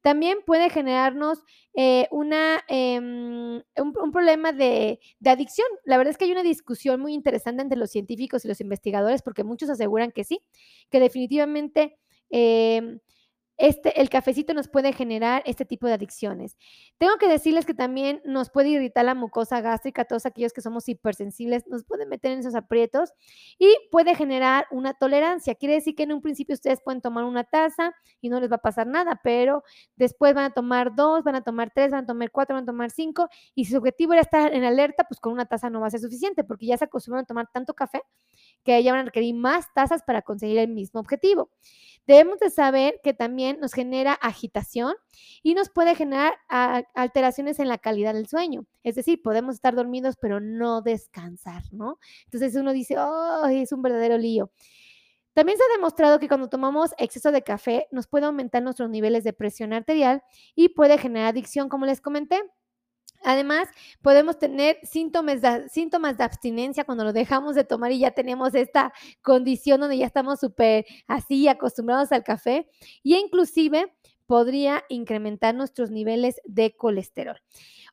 También 0.03 0.39
puede 0.45 0.69
generarnos 0.69 1.43
eh, 1.75 2.09
una, 2.11 2.61
em, 2.69 3.63
un, 3.77 4.13
problema 4.13 4.53
de, 4.53 5.01
adicción. 5.25 5.67
La 5.85 5.97
verdad 5.97 6.11
es 6.11 6.19
que 6.19 6.25
hay 6.25 6.33
una 6.33 6.43
discusión 6.43 7.01
muy 7.01 7.15
interesante 7.15 7.63
entre 7.63 7.79
los 7.79 7.91
científicos 7.91 8.45
y 8.45 8.49
los 8.49 8.61
investigadores 8.61 9.23
porque 9.23 9.45
muchos 9.45 9.71
aseguran 9.71 10.13
que 10.13 10.25
sí, 10.25 10.41
que 10.91 11.01
definitivamente 11.01 11.99
em, 12.31 12.99
este, 13.59 14.01
el 14.01 14.09
cafecito 14.09 14.55
nos 14.55 14.69
puede 14.69 14.93
generar 14.93 15.43
este 15.47 15.65
tipo 15.65 15.87
de 15.87 15.93
adicciones. 15.93 16.57
Tengo 16.99 17.17
que 17.19 17.29
decirles 17.29 17.67
que 17.67 17.75
también 17.75 18.21
nos 18.25 18.51
puede 18.51 18.71
irritar 18.71 19.05
la 19.05 19.15
mucosa 19.15 19.61
gástrica, 19.61 20.05
todos 20.05 20.27
aquellos 20.27 20.53
que 20.53 20.61
somos 20.61 20.89
hipersensibles, 20.89 21.67
nos 21.69 21.85
pueden 21.85 22.09
meter 22.09 22.33
en 22.33 22.41
esos 22.41 22.55
aprietos 22.55 23.13
y 23.59 23.75
puede 23.91 24.15
generar 24.15 24.67
una 24.71 24.95
tolerancia. 24.95 25.55
Quiere 25.55 25.75
decir 25.75 25.95
que 25.95 26.05
en 26.05 26.13
un 26.13 26.23
principio 26.23 26.55
ustedes 26.55 26.81
pueden 26.83 27.01
tomar 27.01 27.25
una 27.25 27.45
taza 27.45 27.95
y 28.21 28.29
no 28.31 28.41
les 28.41 28.51
va 28.51 28.57
a 28.57 28.63
pasar 28.63 28.87
nada, 28.87 29.21
pero 29.23 29.63
después 29.97 30.35
van 30.35 30.47
a 30.47 30.51
tomar 30.51 30.95
dos, 30.95 31.23
van 31.23 31.37
a 31.37 31.43
tomar 31.43 31.71
tres, 31.75 31.91
van 31.91 32.05
a 32.05 32.07
tomar 32.07 32.31
cuatro, 32.31 32.55
van 32.55 32.65
a 32.65 32.67
tomar 32.67 32.91
cinco 32.91 33.29
y 33.55 33.67
si 33.67 33.73
su 33.73 33.79
objetivo 33.79 34.13
era 34.13 34.23
estar 34.23 34.55
en 34.55 34.65
alerta, 34.65 35.05
pues 35.05 35.21
con 35.21 35.33
una 35.33 35.47
taza 35.47 35.71
no 35.71 35.81
va 35.81 35.89
a 35.89 35.91
ser 35.91 36.01
suficiente 36.01 36.43
porque 36.45 36.67
ya 36.67 36.77
se 36.79 36.85
acostumbran 36.85 37.25
a 37.25 37.27
tomar 37.27 37.49
tanto 37.53 37.75
café 37.75 38.03
que 38.65 38.83
ya 38.83 38.93
van 38.93 39.03
a 39.03 39.05
requerir 39.05 39.35
más 39.35 39.67
tazas 39.75 40.03
para 40.03 40.23
conseguir 40.23 40.59
el 40.59 40.69
mismo 40.69 41.01
objetivo. 41.01 41.51
Debemos 42.07 42.39
de 42.41 42.51
saber 42.51 43.01
que 43.03 43.15
también 43.15 43.61
nos 43.61 43.73
genera 43.73 44.13
agitación 44.15 44.95
y 45.43 45.55
nos 45.55 45.71
puede 45.71 45.95
generar 45.95 46.35
alteraciones 46.49 47.59
en 47.61 47.69
la 47.69 47.79
calidad 47.79 48.15
del 48.15 48.27
sueño. 48.27 48.67
Es 48.83 48.97
decir, 48.97 49.23
podemos 49.23 49.55
estar 49.55 49.75
dormidos 49.75 50.17
pero 50.21 50.41
no 50.41 50.83
descansar, 50.83 51.63
¿no? 51.73 51.99
Entonces 52.25 52.57
uno 52.57 52.73
dice, 52.73 52.97
oh, 52.99 53.47
es 53.47 53.73
un 53.73 53.83
verdadero 53.83 54.19
lío. 54.19 54.51
También 55.35 55.57
se 55.57 55.65
ha 55.65 55.77
demostrado 55.77 56.19
que 56.19 56.29
cuando 56.29 56.49
tomamos 56.49 56.91
exceso 56.99 57.33
de 57.33 57.43
café 57.43 57.87
nos 57.91 58.07
puede 58.07 58.27
aumentar 58.27 58.63
nuestros 58.63 58.91
niveles 58.91 59.25
de 59.25 59.33
presión 59.33 59.73
arterial 59.73 60.23
y 60.55 60.71
puede 60.71 60.99
generar 60.99 61.29
adicción, 61.29 61.69
como 61.69 61.87
les 61.87 62.01
comenté. 62.01 62.43
Además, 63.25 63.69
podemos 64.01 64.39
tener 64.39 64.79
síntomas 64.83 65.41
de, 65.43 66.25
abstinencia 66.25 66.85
cuando 66.85 67.05
lo 67.05 67.13
dejamos 67.13 67.55
de 67.55 67.65
tomar 67.65 67.93
y 67.93 68.01
ya 68.01 68.11
tenemos 68.11 68.55
esta 68.55 68.93
condición 69.23 69.81
donde 69.81 69.99
ya 69.99 70.07
estamos 70.07 70.41
súper 70.41 70.87
así 71.07 71.49
acostumbrados 71.49 72.13
al 72.13 72.25
café 72.25 72.69
y 73.03 73.17
inclusive 73.17 73.93
podría 74.27 74.85
incrementar 74.89 75.55
nuestros 75.55 75.91
niveles 75.91 76.41
de 76.45 76.77
colesterol. 76.77 77.37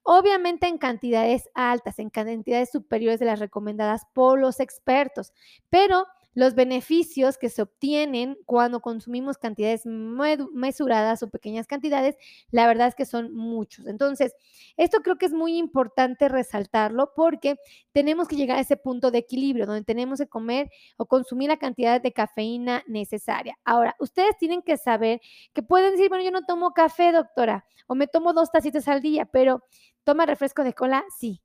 Obviamente 0.03 0.67
en 0.67 0.77
cantidades 0.77 1.49
altas, 1.53 1.99
en 1.99 2.09
cantidades 2.09 2.71
superiores 2.71 3.19
de 3.19 3.25
las 3.25 3.39
recomendadas 3.39 4.03
por 4.13 4.39
los 4.39 4.59
expertos, 4.59 5.33
pero 5.69 6.05
los 6.33 6.55
beneficios 6.55 7.37
que 7.37 7.49
se 7.49 7.61
obtienen 7.61 8.37
cuando 8.45 8.81
consumimos 8.81 9.37
cantidades 9.37 9.85
mesuradas 9.85 11.23
o 11.23 11.29
pequeñas 11.29 11.67
cantidades, 11.67 12.15
la 12.51 12.67
verdad 12.67 12.87
es 12.87 12.95
que 12.95 13.05
son 13.05 13.33
muchos. 13.33 13.87
Entonces, 13.87 14.33
esto 14.77 14.99
creo 15.01 15.17
que 15.17 15.25
es 15.25 15.33
muy 15.33 15.57
importante 15.57 16.29
resaltarlo 16.29 17.11
porque 17.15 17.57
tenemos 17.91 18.27
que 18.27 18.35
llegar 18.35 18.57
a 18.57 18.61
ese 18.61 18.77
punto 18.77 19.11
de 19.11 19.19
equilibrio 19.19 19.65
donde 19.65 19.83
tenemos 19.83 20.19
que 20.19 20.27
comer 20.27 20.69
o 20.97 21.05
consumir 21.05 21.49
la 21.49 21.57
cantidad 21.57 22.01
de 22.01 22.13
cafeína 22.13 22.83
necesaria. 22.87 23.57
Ahora, 23.65 23.95
ustedes 23.99 24.37
tienen 24.37 24.61
que 24.61 24.77
saber 24.77 25.21
que 25.53 25.63
pueden 25.63 25.91
decir, 25.91 26.09
bueno, 26.09 26.23
yo 26.23 26.31
no 26.31 26.43
tomo 26.43 26.71
café, 26.71 27.11
doctora, 27.11 27.65
o 27.87 27.95
me 27.95 28.07
tomo 28.07 28.33
dos 28.33 28.51
tacitas 28.51 28.87
al 28.87 29.01
día, 29.01 29.25
pero 29.25 29.63
toma 30.03 30.25
refresco 30.25 30.63
de 30.63 30.73
cola, 30.73 31.03
sí. 31.17 31.41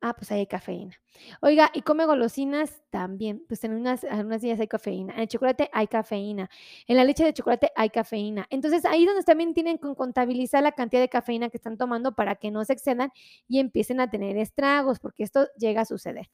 Ah, 0.00 0.14
pues 0.14 0.30
hay 0.30 0.46
cafeína. 0.46 0.94
Oiga, 1.40 1.70
¿y 1.74 1.82
come 1.82 2.06
golosinas? 2.06 2.82
También. 2.90 3.42
Pues 3.48 3.64
en 3.64 3.72
unas, 3.72 4.04
en 4.04 4.26
unas 4.26 4.40
días 4.42 4.60
hay 4.60 4.68
cafeína. 4.68 5.12
En 5.14 5.20
el 5.20 5.28
chocolate 5.28 5.68
hay 5.72 5.88
cafeína. 5.88 6.48
En 6.86 6.96
la 6.96 7.02
leche 7.04 7.24
de 7.24 7.32
chocolate 7.32 7.72
hay 7.74 7.90
cafeína. 7.90 8.46
Entonces 8.50 8.84
ahí 8.84 9.04
donde 9.04 9.24
también 9.24 9.54
tienen 9.54 9.78
que 9.78 9.92
contabilizar 9.96 10.62
la 10.62 10.70
cantidad 10.72 11.02
de 11.02 11.08
cafeína 11.08 11.50
que 11.50 11.56
están 11.56 11.76
tomando 11.76 12.14
para 12.14 12.36
que 12.36 12.52
no 12.52 12.64
se 12.64 12.74
excedan 12.74 13.10
y 13.48 13.58
empiecen 13.58 13.98
a 14.00 14.08
tener 14.08 14.36
estragos, 14.36 15.00
porque 15.00 15.24
esto 15.24 15.48
llega 15.58 15.80
a 15.80 15.84
suceder. 15.84 16.30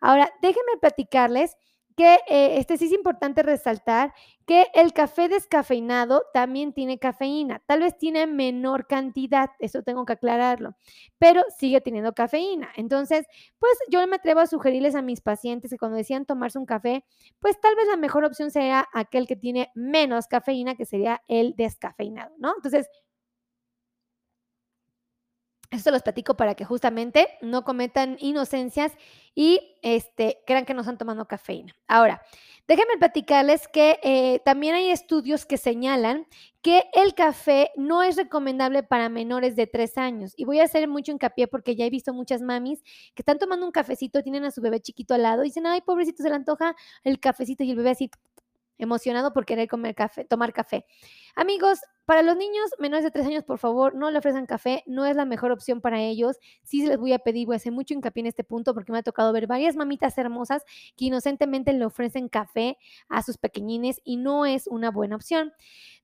Ahora, 0.00 0.32
déjenme 0.42 0.76
platicarles 0.80 1.56
que 1.96 2.14
eh, 2.28 2.58
este 2.58 2.76
sí 2.76 2.86
es 2.86 2.92
importante 2.92 3.42
resaltar 3.42 4.12
que 4.46 4.66
el 4.74 4.92
café 4.92 5.28
descafeinado 5.28 6.24
también 6.34 6.72
tiene 6.72 6.98
cafeína. 6.98 7.62
Tal 7.66 7.80
vez 7.80 7.96
tiene 7.96 8.26
menor 8.26 8.86
cantidad, 8.86 9.50
eso 9.58 9.82
tengo 9.82 10.04
que 10.04 10.14
aclararlo, 10.14 10.76
pero 11.18 11.42
sigue 11.56 11.80
teniendo 11.80 12.12
cafeína. 12.12 12.70
Entonces, 12.76 13.26
pues 13.58 13.72
yo 13.90 14.06
me 14.06 14.16
atrevo 14.16 14.40
a 14.40 14.46
sugerirles 14.46 14.94
a 14.94 15.02
mis 15.02 15.20
pacientes 15.20 15.70
que 15.70 15.78
cuando 15.78 15.96
decían 15.96 16.26
tomarse 16.26 16.58
un 16.58 16.66
café, 16.66 17.04
pues 17.38 17.60
tal 17.60 17.74
vez 17.76 17.86
la 17.88 17.96
mejor 17.96 18.24
opción 18.24 18.50
sería 18.50 18.86
aquel 18.92 19.26
que 19.26 19.36
tiene 19.36 19.70
menos 19.74 20.26
cafeína, 20.26 20.74
que 20.74 20.84
sería 20.84 21.22
el 21.28 21.54
descafeinado, 21.56 22.34
¿no? 22.38 22.52
Entonces, 22.56 22.88
esto 25.76 25.90
los 25.90 26.02
platico 26.02 26.36
para 26.36 26.54
que 26.54 26.64
justamente 26.64 27.28
no 27.42 27.64
cometan 27.64 28.16
inocencias 28.20 28.92
y 29.34 29.76
este, 29.82 30.42
crean 30.46 30.64
que 30.64 30.74
no 30.74 30.80
están 30.80 30.98
tomando 30.98 31.26
cafeína. 31.26 31.74
Ahora, 31.88 32.22
déjenme 32.66 32.96
platicarles 32.98 33.68
que 33.68 33.98
eh, 34.02 34.40
también 34.44 34.74
hay 34.74 34.90
estudios 34.90 35.44
que 35.44 35.56
señalan 35.56 36.26
que 36.62 36.84
el 36.94 37.14
café 37.14 37.70
no 37.76 38.02
es 38.02 38.16
recomendable 38.16 38.82
para 38.82 39.08
menores 39.08 39.54
de 39.54 39.66
tres 39.66 39.98
años. 39.98 40.32
Y 40.36 40.44
voy 40.44 40.60
a 40.60 40.64
hacer 40.64 40.88
mucho 40.88 41.12
hincapié 41.12 41.46
porque 41.46 41.76
ya 41.76 41.84
he 41.84 41.90
visto 41.90 42.14
muchas 42.14 42.40
mamis 42.40 42.82
que 43.14 43.20
están 43.20 43.38
tomando 43.38 43.66
un 43.66 43.72
cafecito, 43.72 44.22
tienen 44.22 44.44
a 44.44 44.50
su 44.50 44.62
bebé 44.62 44.80
chiquito 44.80 45.14
al 45.14 45.22
lado 45.22 45.42
y 45.42 45.48
dicen, 45.48 45.66
ay, 45.66 45.82
pobrecito, 45.82 46.22
se 46.22 46.30
le 46.30 46.36
antoja 46.36 46.74
el 47.02 47.20
cafecito 47.20 47.64
y 47.64 47.70
el 47.70 47.76
bebé 47.76 47.90
así 47.90 48.10
emocionado 48.78 49.32
por 49.32 49.44
querer 49.44 49.68
comer 49.68 49.94
café, 49.94 50.24
tomar 50.24 50.52
café. 50.52 50.86
Amigos, 51.36 51.80
para 52.04 52.22
los 52.22 52.36
niños 52.36 52.70
menores 52.78 53.04
de 53.04 53.10
3 53.10 53.26
años, 53.26 53.44
por 53.44 53.58
favor, 53.58 53.94
no 53.94 54.10
le 54.10 54.18
ofrezcan 54.18 54.46
café, 54.46 54.82
no 54.86 55.06
es 55.06 55.16
la 55.16 55.24
mejor 55.24 55.52
opción 55.52 55.80
para 55.80 56.00
ellos. 56.00 56.38
Sí 56.62 56.82
se 56.82 56.88
les 56.88 56.98
voy 56.98 57.12
a 57.12 57.18
pedir, 57.18 57.46
voy 57.46 57.54
a 57.54 57.56
hacer 57.56 57.72
mucho 57.72 57.94
hincapié 57.94 58.22
en 58.22 58.26
este 58.26 58.44
punto 58.44 58.74
porque 58.74 58.92
me 58.92 58.98
ha 58.98 59.02
tocado 59.02 59.32
ver 59.32 59.46
varias 59.46 59.76
mamitas 59.76 60.16
hermosas 60.18 60.64
que 60.96 61.06
inocentemente 61.06 61.72
le 61.72 61.84
ofrecen 61.84 62.28
café 62.28 62.78
a 63.08 63.22
sus 63.22 63.38
pequeñines 63.38 64.00
y 64.04 64.16
no 64.16 64.46
es 64.46 64.66
una 64.66 64.90
buena 64.90 65.16
opción. 65.16 65.52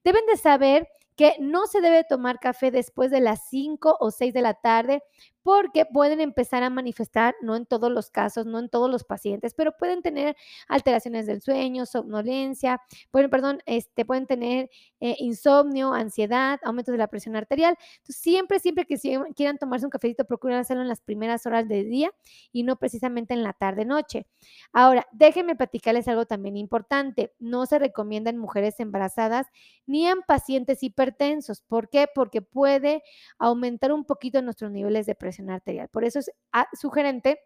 Deben 0.03 0.25
de 0.27 0.37
saber 0.37 0.89
que 1.17 1.37
no 1.39 1.67
se 1.67 1.83
debe 1.83 2.03
tomar 2.05 2.41
café 2.41 2.71
después 2.71 3.11
de 3.11 3.21
las 3.21 3.47
5 3.51 3.99
o 4.01 4.11
6 4.11 4.33
de 4.33 4.41
la 4.41 4.55
tarde 4.55 5.03
porque 5.43 5.87
pueden 5.87 6.21
empezar 6.21 6.63
a 6.63 6.71
manifestar, 6.71 7.35
no 7.41 7.57
en 7.57 7.67
todos 7.67 7.91
los 7.91 8.11
casos, 8.11 8.47
no 8.47 8.59
en 8.59 8.69
todos 8.69 8.91
los 8.91 9.05
pacientes, 9.05 9.55
pero 9.55 9.77
pueden 9.77 10.03
tener 10.03 10.37
alteraciones 10.69 11.27
del 11.27 11.41
sueño, 11.41 11.87
somnolencia, 11.87 12.83
pueden, 13.11 13.31
perdón, 13.31 13.63
este, 13.67 14.05
pueden 14.05 14.27
tener 14.27 14.71
eh, 15.01 15.17
insomnio, 15.19 15.93
ansiedad, 15.95 16.61
aumento 16.63 16.93
de 16.93 16.99
la 16.99 17.07
presión 17.07 17.37
arterial. 17.37 17.77
Entonces, 17.99 18.17
siempre, 18.17 18.59
siempre 18.61 18.85
que 18.85 18.97
quieran 19.35 19.57
tomarse 19.57 19.87
un 19.87 19.91
cafecito, 19.91 20.25
procuren 20.25 20.59
hacerlo 20.59 20.83
en 20.83 20.89
las 20.89 21.01
primeras 21.01 21.47
horas 21.47 21.67
del 21.67 21.89
día 21.89 22.13
y 22.53 22.63
no 22.63 22.77
precisamente 22.77 23.33
en 23.33 23.43
la 23.43 23.55
tarde-noche. 23.55 24.27
Ahora, 24.73 25.07
déjenme 25.13 25.57
platicarles 25.57 26.07
algo 26.09 26.27
también 26.27 26.57
importante. 26.57 27.33
No 27.39 27.65
se 27.67 27.79
recomienda 27.79 28.31
en 28.31 28.39
mujeres 28.39 28.79
embarazadas 28.79 29.47
ni 29.87 30.07
en 30.07 30.21
pacientes 30.23 30.83
hipertensos. 30.83 31.63
¿Por 31.63 31.89
qué? 31.89 32.07
Porque 32.15 32.43
puede 32.43 33.03
aumentar 33.39 33.93
un 33.93 34.05
poquito 34.05 34.43
nuestros 34.43 34.71
niveles 34.71 35.07
de 35.07 35.15
presión 35.15 35.30
arterial. 35.51 35.89
Por 35.89 36.05
eso 36.05 36.19
es 36.19 36.31
ah, 36.53 36.69
sugerente 36.73 37.41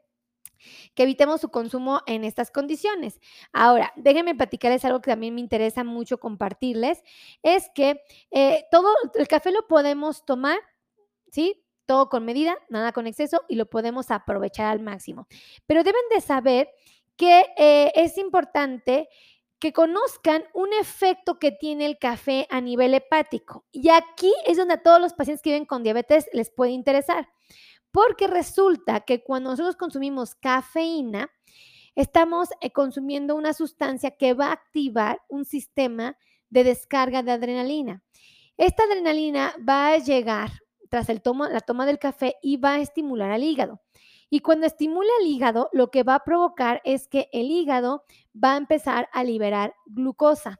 que 0.94 1.02
evitemos 1.02 1.40
su 1.40 1.50
consumo 1.50 2.00
en 2.06 2.24
estas 2.24 2.50
condiciones. 2.50 3.20
Ahora, 3.52 3.92
déjenme 3.96 4.34
platicarles 4.34 4.84
algo 4.84 5.00
que 5.00 5.10
también 5.10 5.34
me 5.34 5.40
interesa 5.40 5.84
mucho 5.84 6.18
compartirles, 6.18 7.02
es 7.42 7.70
que 7.74 8.00
eh, 8.30 8.64
todo 8.70 8.88
el 9.14 9.28
café 9.28 9.50
lo 9.50 9.66
podemos 9.66 10.24
tomar, 10.24 10.58
¿sí? 11.30 11.64
Todo 11.86 12.08
con 12.08 12.24
medida, 12.24 12.56
nada 12.70 12.92
con 12.92 13.06
exceso 13.06 13.42
y 13.48 13.56
lo 13.56 13.66
podemos 13.66 14.10
aprovechar 14.10 14.66
al 14.66 14.80
máximo. 14.80 15.26
Pero 15.66 15.84
deben 15.84 16.02
de 16.10 16.20
saber 16.20 16.70
que 17.16 17.44
eh, 17.58 17.92
es 17.94 18.16
importante 18.16 19.08
que 19.58 19.72
conozcan 19.72 20.44
un 20.52 20.72
efecto 20.74 21.38
que 21.38 21.52
tiene 21.52 21.86
el 21.86 21.98
café 21.98 22.46
a 22.50 22.60
nivel 22.60 22.94
hepático. 22.94 23.64
Y 23.70 23.88
aquí 23.90 24.32
es 24.46 24.56
donde 24.56 24.74
a 24.74 24.82
todos 24.82 25.00
los 25.00 25.14
pacientes 25.14 25.42
que 25.42 25.50
viven 25.50 25.64
con 25.64 25.82
diabetes 25.82 26.28
les 26.32 26.50
puede 26.50 26.72
interesar. 26.72 27.28
Porque 27.94 28.26
resulta 28.26 29.02
que 29.02 29.22
cuando 29.22 29.50
nosotros 29.50 29.76
consumimos 29.76 30.34
cafeína, 30.34 31.30
estamos 31.94 32.48
eh, 32.60 32.72
consumiendo 32.72 33.36
una 33.36 33.52
sustancia 33.52 34.10
que 34.10 34.34
va 34.34 34.48
a 34.48 34.54
activar 34.54 35.22
un 35.28 35.44
sistema 35.44 36.18
de 36.50 36.64
descarga 36.64 37.22
de 37.22 37.30
adrenalina. 37.30 38.02
Esta 38.56 38.82
adrenalina 38.82 39.54
va 39.66 39.90
a 39.90 39.98
llegar 39.98 40.50
tras 40.90 41.08
el 41.08 41.22
la 41.24 41.60
toma 41.60 41.86
del 41.86 42.00
café 42.00 42.34
y 42.42 42.56
va 42.56 42.72
a 42.72 42.80
estimular 42.80 43.30
al 43.30 43.44
hígado. 43.44 43.80
Y 44.28 44.40
cuando 44.40 44.66
estimula 44.66 45.10
el 45.20 45.28
hígado, 45.28 45.70
lo 45.72 45.92
que 45.92 46.02
va 46.02 46.16
a 46.16 46.24
provocar 46.24 46.82
es 46.82 47.06
que 47.06 47.28
el 47.32 47.48
hígado 47.48 48.02
va 48.34 48.54
a 48.54 48.56
empezar 48.56 49.08
a 49.12 49.22
liberar 49.22 49.76
glucosa. 49.86 50.58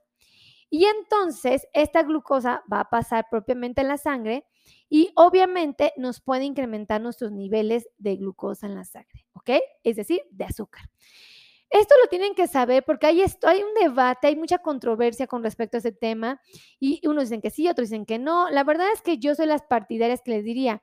Y 0.71 0.85
entonces 0.85 1.67
esta 1.73 2.05
glucosa 2.05 2.63
va 2.73 2.79
a 2.79 2.91
pasar 2.91 3.27
propiamente 3.29 3.81
en 3.81 3.89
la 3.89 3.99
sangre 3.99 4.47
y 4.89 5.11
obviamente 5.17 5.93
nos 5.97 6.21
puede 6.21 6.45
incrementar 6.45 7.01
nuestros 7.01 7.33
niveles 7.33 7.89
de 7.99 8.17
glucosa 8.17 8.67
en 8.67 8.75
la 8.75 8.85
sangre, 8.85 9.27
¿ok? 9.33 9.51
Es 9.83 9.97
decir, 9.97 10.23
de 10.31 10.45
azúcar. 10.45 10.85
Esto 11.71 11.95
lo 12.01 12.09
tienen 12.09 12.35
que 12.35 12.47
saber 12.47 12.85
porque 12.85 13.07
hay, 13.07 13.23
esto, 13.23 13.49
hay 13.49 13.61
un 13.63 13.75
debate, 13.75 14.29
hay 14.29 14.37
mucha 14.37 14.59
controversia 14.59 15.27
con 15.27 15.43
respecto 15.43 15.77
a 15.77 15.81
ese 15.81 15.91
tema 15.91 16.41
y 16.79 17.05
unos 17.07 17.25
dicen 17.25 17.41
que 17.41 17.51
sí, 17.51 17.69
otros 17.69 17.91
dicen 17.91 18.07
que 18.07 18.19
no. 18.19 18.49
La 18.51 18.63
verdad 18.63 18.87
es 18.95 19.03
que 19.03 19.19
yo 19.19 19.35
soy 19.35 19.47
las 19.47 19.63
partidarias 19.63 20.23
que 20.23 20.31
les 20.31 20.45
diría, 20.45 20.83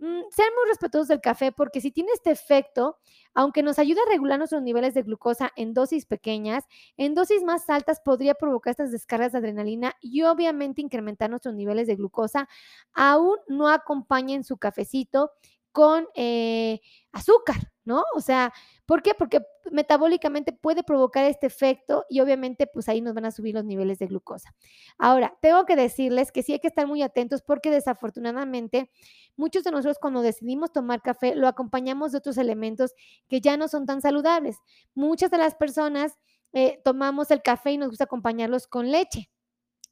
Mm, 0.00 0.22
sean 0.30 0.48
muy 0.56 0.66
respetuosos 0.68 1.08
del 1.08 1.20
café 1.20 1.52
porque 1.52 1.82
si 1.82 1.90
tiene 1.90 2.10
este 2.14 2.30
efecto, 2.30 2.96
aunque 3.34 3.62
nos 3.62 3.78
ayuda 3.78 4.00
a 4.06 4.10
regular 4.10 4.38
nuestros 4.38 4.62
niveles 4.62 4.94
de 4.94 5.02
glucosa 5.02 5.52
en 5.56 5.74
dosis 5.74 6.06
pequeñas, 6.06 6.64
en 6.96 7.14
dosis 7.14 7.42
más 7.44 7.68
altas 7.68 8.00
podría 8.02 8.34
provocar 8.34 8.70
estas 8.70 8.92
descargas 8.92 9.32
de 9.32 9.38
adrenalina 9.38 9.94
y 10.00 10.22
obviamente 10.22 10.80
incrementar 10.80 11.28
nuestros 11.28 11.54
niveles 11.54 11.86
de 11.86 11.96
glucosa. 11.96 12.48
Aún 12.94 13.36
no 13.48 13.68
acompañen 13.68 14.42
su 14.42 14.56
cafecito 14.56 15.32
con 15.72 16.06
eh, 16.14 16.80
azúcar, 17.12 17.56
¿no? 17.84 18.04
O 18.14 18.20
sea, 18.20 18.52
¿por 18.86 19.02
qué? 19.02 19.14
Porque 19.14 19.40
metabólicamente 19.70 20.52
puede 20.52 20.82
provocar 20.82 21.24
este 21.24 21.46
efecto 21.46 22.04
y 22.08 22.20
obviamente 22.20 22.66
pues 22.66 22.88
ahí 22.88 23.00
nos 23.00 23.14
van 23.14 23.24
a 23.24 23.30
subir 23.30 23.54
los 23.54 23.64
niveles 23.64 23.98
de 23.98 24.06
glucosa. 24.06 24.54
Ahora, 24.98 25.36
tengo 25.40 25.64
que 25.64 25.76
decirles 25.76 26.32
que 26.32 26.42
sí 26.42 26.52
hay 26.52 26.60
que 26.60 26.68
estar 26.68 26.86
muy 26.86 27.02
atentos 27.02 27.42
porque 27.42 27.70
desafortunadamente 27.70 28.90
muchos 29.36 29.64
de 29.64 29.70
nosotros 29.70 29.98
cuando 30.00 30.22
decidimos 30.22 30.72
tomar 30.72 31.02
café 31.02 31.34
lo 31.34 31.48
acompañamos 31.48 32.12
de 32.12 32.18
otros 32.18 32.38
elementos 32.38 32.94
que 33.28 33.40
ya 33.40 33.56
no 33.56 33.68
son 33.68 33.86
tan 33.86 34.00
saludables. 34.00 34.58
Muchas 34.94 35.30
de 35.30 35.38
las 35.38 35.54
personas 35.54 36.18
eh, 36.52 36.80
tomamos 36.84 37.30
el 37.30 37.42
café 37.42 37.72
y 37.72 37.78
nos 37.78 37.90
gusta 37.90 38.04
acompañarlos 38.04 38.66
con 38.66 38.90
leche. 38.90 39.30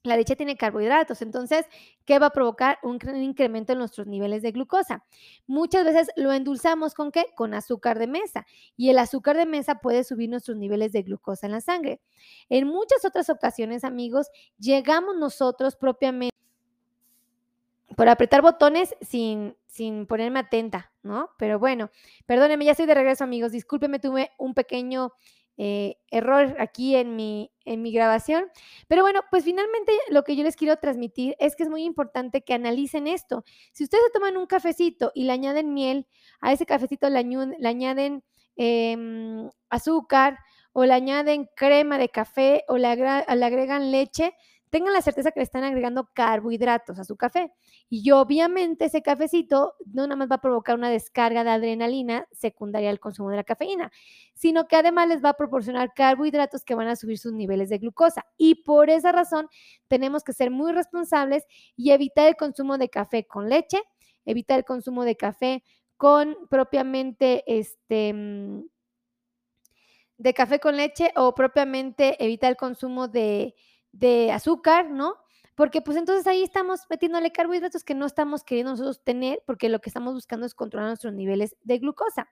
La 0.08 0.16
leche 0.16 0.36
tiene 0.36 0.56
carbohidratos, 0.56 1.22
entonces, 1.22 1.66
¿qué 2.04 2.18
va 2.18 2.26
a 2.26 2.30
provocar? 2.30 2.78
Un 2.82 2.98
incremento 3.16 3.72
en 3.72 3.78
nuestros 3.78 4.06
niveles 4.06 4.42
de 4.42 4.52
glucosa. 4.52 5.04
Muchas 5.46 5.84
veces 5.84 6.08
lo 6.16 6.32
endulzamos 6.32 6.94
con 6.94 7.12
qué? 7.12 7.26
Con 7.36 7.54
azúcar 7.54 7.98
de 7.98 8.06
mesa. 8.06 8.46
Y 8.76 8.90
el 8.90 8.98
azúcar 8.98 9.36
de 9.36 9.46
mesa 9.46 9.76
puede 9.76 10.04
subir 10.04 10.30
nuestros 10.30 10.56
niveles 10.56 10.92
de 10.92 11.02
glucosa 11.02 11.46
en 11.46 11.52
la 11.52 11.60
sangre. 11.60 12.00
En 12.48 12.66
muchas 12.66 13.04
otras 13.04 13.30
ocasiones, 13.30 13.84
amigos, 13.84 14.28
llegamos 14.58 15.16
nosotros 15.16 15.76
propiamente 15.76 16.36
por 17.96 18.08
apretar 18.08 18.42
botones 18.42 18.94
sin, 19.00 19.56
sin 19.66 20.06
ponerme 20.06 20.38
atenta, 20.38 20.92
¿no? 21.02 21.30
Pero 21.36 21.58
bueno, 21.58 21.90
perdónenme, 22.26 22.64
ya 22.64 22.72
estoy 22.72 22.86
de 22.86 22.94
regreso, 22.94 23.24
amigos. 23.24 23.50
Discúlpenme, 23.50 23.98
tuve 23.98 24.30
un 24.38 24.54
pequeño 24.54 25.12
eh, 25.60 25.96
error 26.12 26.54
aquí 26.60 26.94
en 26.94 27.16
mi, 27.16 27.50
en 27.64 27.82
mi 27.82 27.90
grabación. 27.90 28.44
Pero 28.86 29.02
bueno, 29.02 29.22
pues 29.28 29.42
finalmente 29.42 29.92
lo 30.08 30.22
que 30.22 30.36
yo 30.36 30.44
les 30.44 30.54
quiero 30.54 30.76
transmitir 30.76 31.34
es 31.40 31.56
que 31.56 31.64
es 31.64 31.68
muy 31.68 31.82
importante 31.82 32.42
que 32.42 32.54
analicen 32.54 33.08
esto. 33.08 33.44
Si 33.72 33.82
ustedes 33.82 34.04
se 34.04 34.12
toman 34.12 34.36
un 34.36 34.46
cafecito 34.46 35.10
y 35.16 35.24
le 35.24 35.32
añaden 35.32 35.74
miel, 35.74 36.06
a 36.40 36.52
ese 36.52 36.64
cafecito 36.64 37.10
le, 37.10 37.18
añaden 37.18 38.22
em, 38.54 39.50
azúcar 39.68 40.38
o 40.72 40.84
le 40.84 40.92
añaden 40.92 41.48
crema 41.56 41.98
de 41.98 42.08
café 42.08 42.64
o 42.68 42.78
le 42.78 42.86
agregan 42.86 43.90
leche, 43.90 44.34
tengan 44.70 44.92
la 44.92 45.02
certeza 45.02 45.30
que 45.30 45.40
le 45.40 45.44
están 45.44 45.64
agregando 45.64 46.08
carbohidratos 46.12 46.98
a 46.98 47.04
su 47.04 47.16
café. 47.16 47.52
Y 47.88 48.10
obviamente 48.10 48.86
ese 48.86 49.02
cafecito 49.02 49.74
no 49.86 50.04
nada 50.04 50.16
más 50.16 50.30
va 50.30 50.36
a 50.36 50.40
provocar 50.40 50.76
una 50.76 50.90
descarga 50.90 51.44
de 51.44 51.50
adrenalina 51.50 52.26
secundaria 52.32 52.90
al 52.90 53.00
consumo 53.00 53.30
de 53.30 53.36
la 53.36 53.44
cafeína, 53.44 53.90
sino 54.34 54.66
que 54.66 54.76
además 54.76 55.08
les 55.08 55.24
va 55.24 55.30
a 55.30 55.36
proporcionar 55.36 55.92
carbohidratos 55.94 56.64
que 56.64 56.74
van 56.74 56.88
a 56.88 56.96
subir 56.96 57.18
sus 57.18 57.32
niveles 57.32 57.68
de 57.68 57.78
glucosa. 57.78 58.26
Y 58.36 58.62
por 58.62 58.90
esa 58.90 59.12
razón 59.12 59.48
tenemos 59.88 60.24
que 60.24 60.32
ser 60.32 60.50
muy 60.50 60.72
responsables 60.72 61.44
y 61.76 61.90
evitar 61.90 62.28
el 62.28 62.36
consumo 62.36 62.78
de 62.78 62.88
café 62.88 63.26
con 63.26 63.48
leche, 63.48 63.82
evitar 64.24 64.58
el 64.58 64.64
consumo 64.64 65.04
de 65.04 65.16
café 65.16 65.62
con 65.96 66.36
propiamente 66.48 67.42
este 67.46 68.12
mm, 68.12 68.62
de 70.18 70.34
café 70.34 70.58
con 70.58 70.76
leche 70.76 71.12
o 71.16 71.34
propiamente 71.34 72.22
evitar 72.22 72.50
el 72.50 72.56
consumo 72.56 73.08
de 73.08 73.54
de 73.92 74.32
azúcar, 74.32 74.90
¿no? 74.90 75.16
porque 75.58 75.82
pues 75.82 75.96
entonces 75.96 76.24
ahí 76.28 76.44
estamos 76.44 76.82
metiéndole 76.88 77.32
carbohidratos 77.32 77.82
que 77.82 77.96
no 77.96 78.06
estamos 78.06 78.44
queriendo 78.44 78.70
nosotros 78.70 79.02
tener 79.02 79.42
porque 79.44 79.68
lo 79.68 79.80
que 79.80 79.90
estamos 79.90 80.14
buscando 80.14 80.46
es 80.46 80.54
controlar 80.54 80.88
nuestros 80.88 81.12
niveles 81.14 81.56
de 81.62 81.78
glucosa. 81.78 82.28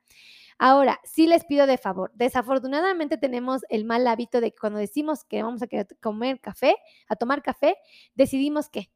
Ahora, 0.60 1.00
sí 1.02 1.26
les 1.26 1.44
pido 1.44 1.66
de 1.66 1.76
favor, 1.76 2.12
desafortunadamente 2.14 3.18
tenemos 3.18 3.62
el 3.68 3.84
mal 3.84 4.06
hábito 4.06 4.40
de 4.40 4.52
que 4.52 4.58
cuando 4.60 4.78
decimos 4.78 5.24
que 5.24 5.42
vamos 5.42 5.60
a 5.60 5.66
comer 6.00 6.40
café, 6.40 6.76
a 7.08 7.16
tomar 7.16 7.42
café, 7.42 7.74
decidimos 8.14 8.68
que 8.68 8.92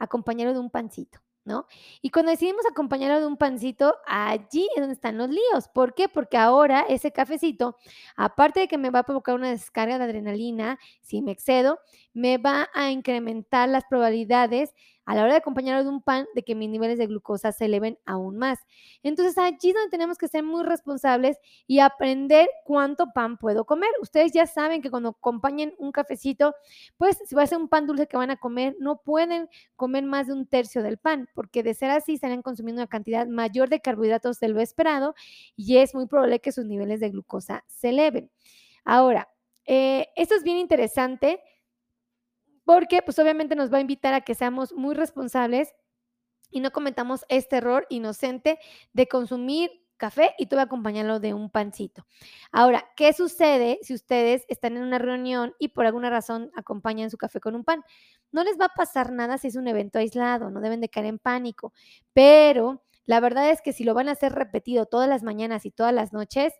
acompañarlo 0.00 0.52
de 0.52 0.58
un 0.58 0.70
pancito. 0.70 1.20
¿No? 1.44 1.66
Y 2.02 2.10
cuando 2.10 2.30
decidimos 2.30 2.64
acompañarlo 2.66 3.20
de 3.20 3.26
un 3.26 3.36
pancito, 3.36 3.96
allí 4.06 4.68
es 4.74 4.80
donde 4.80 4.94
están 4.94 5.18
los 5.18 5.28
líos. 5.28 5.68
¿Por 5.72 5.94
qué? 5.94 6.08
Porque 6.08 6.36
ahora 6.36 6.84
ese 6.88 7.12
cafecito, 7.12 7.76
aparte 8.16 8.60
de 8.60 8.68
que 8.68 8.78
me 8.78 8.90
va 8.90 9.00
a 9.00 9.04
provocar 9.04 9.34
una 9.34 9.50
descarga 9.50 9.98
de 9.98 10.04
adrenalina, 10.04 10.78
si 11.00 11.22
me 11.22 11.32
excedo, 11.32 11.80
me 12.12 12.38
va 12.38 12.68
a 12.74 12.90
incrementar 12.90 13.68
las 13.68 13.84
probabilidades 13.88 14.74
a 15.10 15.14
la 15.16 15.24
hora 15.24 15.32
de 15.32 15.38
acompañarlo 15.38 15.82
de 15.82 15.90
un 15.90 16.00
pan, 16.00 16.28
de 16.36 16.44
que 16.44 16.54
mis 16.54 16.70
niveles 16.70 16.96
de 16.96 17.08
glucosa 17.08 17.50
se 17.50 17.64
eleven 17.64 17.98
aún 18.06 18.38
más. 18.38 18.60
Entonces 19.02 19.36
allí 19.38 19.70
es 19.70 19.74
donde 19.74 19.90
tenemos 19.90 20.16
que 20.16 20.28
ser 20.28 20.44
muy 20.44 20.62
responsables 20.62 21.36
y 21.66 21.80
aprender 21.80 22.48
cuánto 22.64 23.06
pan 23.12 23.36
puedo 23.36 23.64
comer. 23.64 23.90
Ustedes 24.00 24.30
ya 24.30 24.46
saben 24.46 24.80
que 24.82 24.88
cuando 24.88 25.08
acompañen 25.08 25.74
un 25.78 25.90
cafecito, 25.90 26.54
pues 26.96 27.18
si 27.26 27.34
va 27.34 27.42
a 27.42 27.48
ser 27.48 27.58
un 27.58 27.66
pan 27.66 27.88
dulce 27.88 28.06
que 28.06 28.16
van 28.16 28.30
a 28.30 28.36
comer, 28.36 28.76
no 28.78 29.02
pueden 29.02 29.48
comer 29.74 30.04
más 30.04 30.28
de 30.28 30.34
un 30.34 30.46
tercio 30.46 30.80
del 30.80 30.96
pan, 30.96 31.28
porque 31.34 31.64
de 31.64 31.74
ser 31.74 31.90
así 31.90 32.14
estarán 32.14 32.42
consumiendo 32.42 32.80
una 32.80 32.88
cantidad 32.88 33.26
mayor 33.26 33.68
de 33.68 33.80
carbohidratos 33.80 34.38
de 34.38 34.46
lo 34.46 34.60
esperado 34.60 35.16
y 35.56 35.78
es 35.78 35.92
muy 35.92 36.06
probable 36.06 36.38
que 36.38 36.52
sus 36.52 36.66
niveles 36.66 37.00
de 37.00 37.10
glucosa 37.10 37.64
se 37.66 37.88
eleven. 37.88 38.30
Ahora, 38.84 39.28
eh, 39.66 40.06
esto 40.14 40.36
es 40.36 40.44
bien 40.44 40.58
interesante 40.58 41.40
porque 42.70 43.02
pues 43.02 43.18
obviamente 43.18 43.56
nos 43.56 43.72
va 43.72 43.78
a 43.78 43.80
invitar 43.80 44.14
a 44.14 44.20
que 44.20 44.36
seamos 44.36 44.72
muy 44.72 44.94
responsables 44.94 45.74
y 46.52 46.60
no 46.60 46.70
cometamos 46.70 47.24
este 47.28 47.56
error 47.56 47.84
inocente 47.90 48.60
de 48.92 49.08
consumir 49.08 49.72
café 49.96 50.36
y 50.38 50.46
todo 50.46 50.60
acompañarlo 50.60 51.18
de 51.18 51.34
un 51.34 51.50
pancito. 51.50 52.06
Ahora, 52.52 52.88
¿qué 52.94 53.12
sucede 53.12 53.80
si 53.82 53.92
ustedes 53.92 54.44
están 54.46 54.76
en 54.76 54.84
una 54.84 55.00
reunión 55.00 55.52
y 55.58 55.70
por 55.70 55.84
alguna 55.84 56.10
razón 56.10 56.52
acompañan 56.54 57.10
su 57.10 57.16
café 57.16 57.40
con 57.40 57.56
un 57.56 57.64
pan? 57.64 57.82
No 58.30 58.44
les 58.44 58.56
va 58.56 58.66
a 58.66 58.74
pasar 58.76 59.10
nada 59.10 59.36
si 59.36 59.48
es 59.48 59.56
un 59.56 59.66
evento 59.66 59.98
aislado, 59.98 60.48
no 60.52 60.60
deben 60.60 60.80
de 60.80 60.90
caer 60.90 61.06
en 61.06 61.18
pánico, 61.18 61.72
pero 62.12 62.84
la 63.04 63.18
verdad 63.18 63.50
es 63.50 63.62
que 63.62 63.72
si 63.72 63.82
lo 63.82 63.94
van 63.94 64.08
a 64.08 64.12
hacer 64.12 64.32
repetido 64.32 64.86
todas 64.86 65.08
las 65.08 65.24
mañanas 65.24 65.66
y 65.66 65.72
todas 65.72 65.92
las 65.92 66.12
noches, 66.12 66.54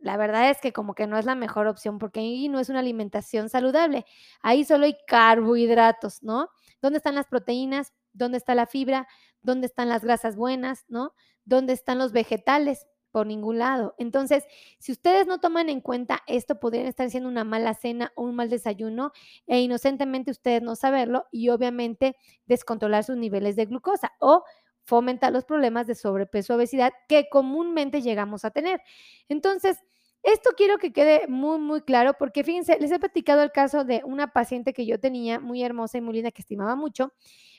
la 0.00 0.16
verdad 0.16 0.50
es 0.50 0.60
que 0.60 0.72
como 0.72 0.94
que 0.94 1.06
no 1.06 1.18
es 1.18 1.24
la 1.24 1.34
mejor 1.34 1.66
opción 1.66 1.98
porque 1.98 2.20
ahí 2.20 2.48
no 2.48 2.60
es 2.60 2.68
una 2.68 2.78
alimentación 2.80 3.48
saludable. 3.48 4.04
Ahí 4.42 4.64
solo 4.64 4.84
hay 4.84 4.96
carbohidratos, 5.06 6.22
¿no? 6.22 6.48
¿Dónde 6.80 6.98
están 6.98 7.14
las 7.16 7.26
proteínas? 7.26 7.92
¿Dónde 8.12 8.38
está 8.38 8.54
la 8.54 8.66
fibra? 8.66 9.08
¿Dónde 9.42 9.66
están 9.66 9.88
las 9.88 10.04
grasas 10.04 10.36
buenas? 10.36 10.84
¿No? 10.88 11.12
¿Dónde 11.44 11.72
están 11.72 11.98
los 11.98 12.12
vegetales? 12.12 12.86
Por 13.10 13.26
ningún 13.26 13.58
lado. 13.58 13.94
Entonces, 13.96 14.44
si 14.78 14.92
ustedes 14.92 15.26
no 15.26 15.40
toman 15.40 15.70
en 15.70 15.80
cuenta 15.80 16.22
esto, 16.26 16.60
podrían 16.60 16.86
estar 16.86 17.06
haciendo 17.06 17.28
una 17.28 17.42
mala 17.42 17.72
cena 17.72 18.12
o 18.16 18.22
un 18.24 18.36
mal 18.36 18.50
desayuno 18.50 19.12
e 19.46 19.60
inocentemente 19.60 20.30
ustedes 20.30 20.62
no 20.62 20.76
saberlo 20.76 21.24
y 21.32 21.48
obviamente 21.48 22.16
descontrolar 22.44 23.04
sus 23.04 23.16
niveles 23.16 23.56
de 23.56 23.64
glucosa 23.64 24.12
o 24.20 24.44
fomenta 24.88 25.30
los 25.30 25.44
problemas 25.44 25.86
de 25.86 25.94
sobrepeso, 25.94 26.54
obesidad 26.54 26.94
que 27.08 27.28
comúnmente 27.28 28.00
llegamos 28.00 28.46
a 28.46 28.50
tener. 28.50 28.80
Entonces, 29.28 29.76
esto 30.22 30.50
quiero 30.56 30.78
que 30.78 30.94
quede 30.94 31.28
muy, 31.28 31.58
muy 31.58 31.82
claro 31.82 32.14
porque 32.18 32.42
fíjense, 32.42 32.78
les 32.80 32.90
he 32.90 32.98
platicado 32.98 33.42
el 33.42 33.52
caso 33.52 33.84
de 33.84 34.00
una 34.04 34.32
paciente 34.32 34.72
que 34.72 34.86
yo 34.86 34.98
tenía 34.98 35.40
muy 35.40 35.62
hermosa 35.62 35.98
y 35.98 36.00
muy 36.00 36.14
linda 36.14 36.30
que 36.30 36.40
estimaba 36.40 36.74
mucho, 36.74 37.12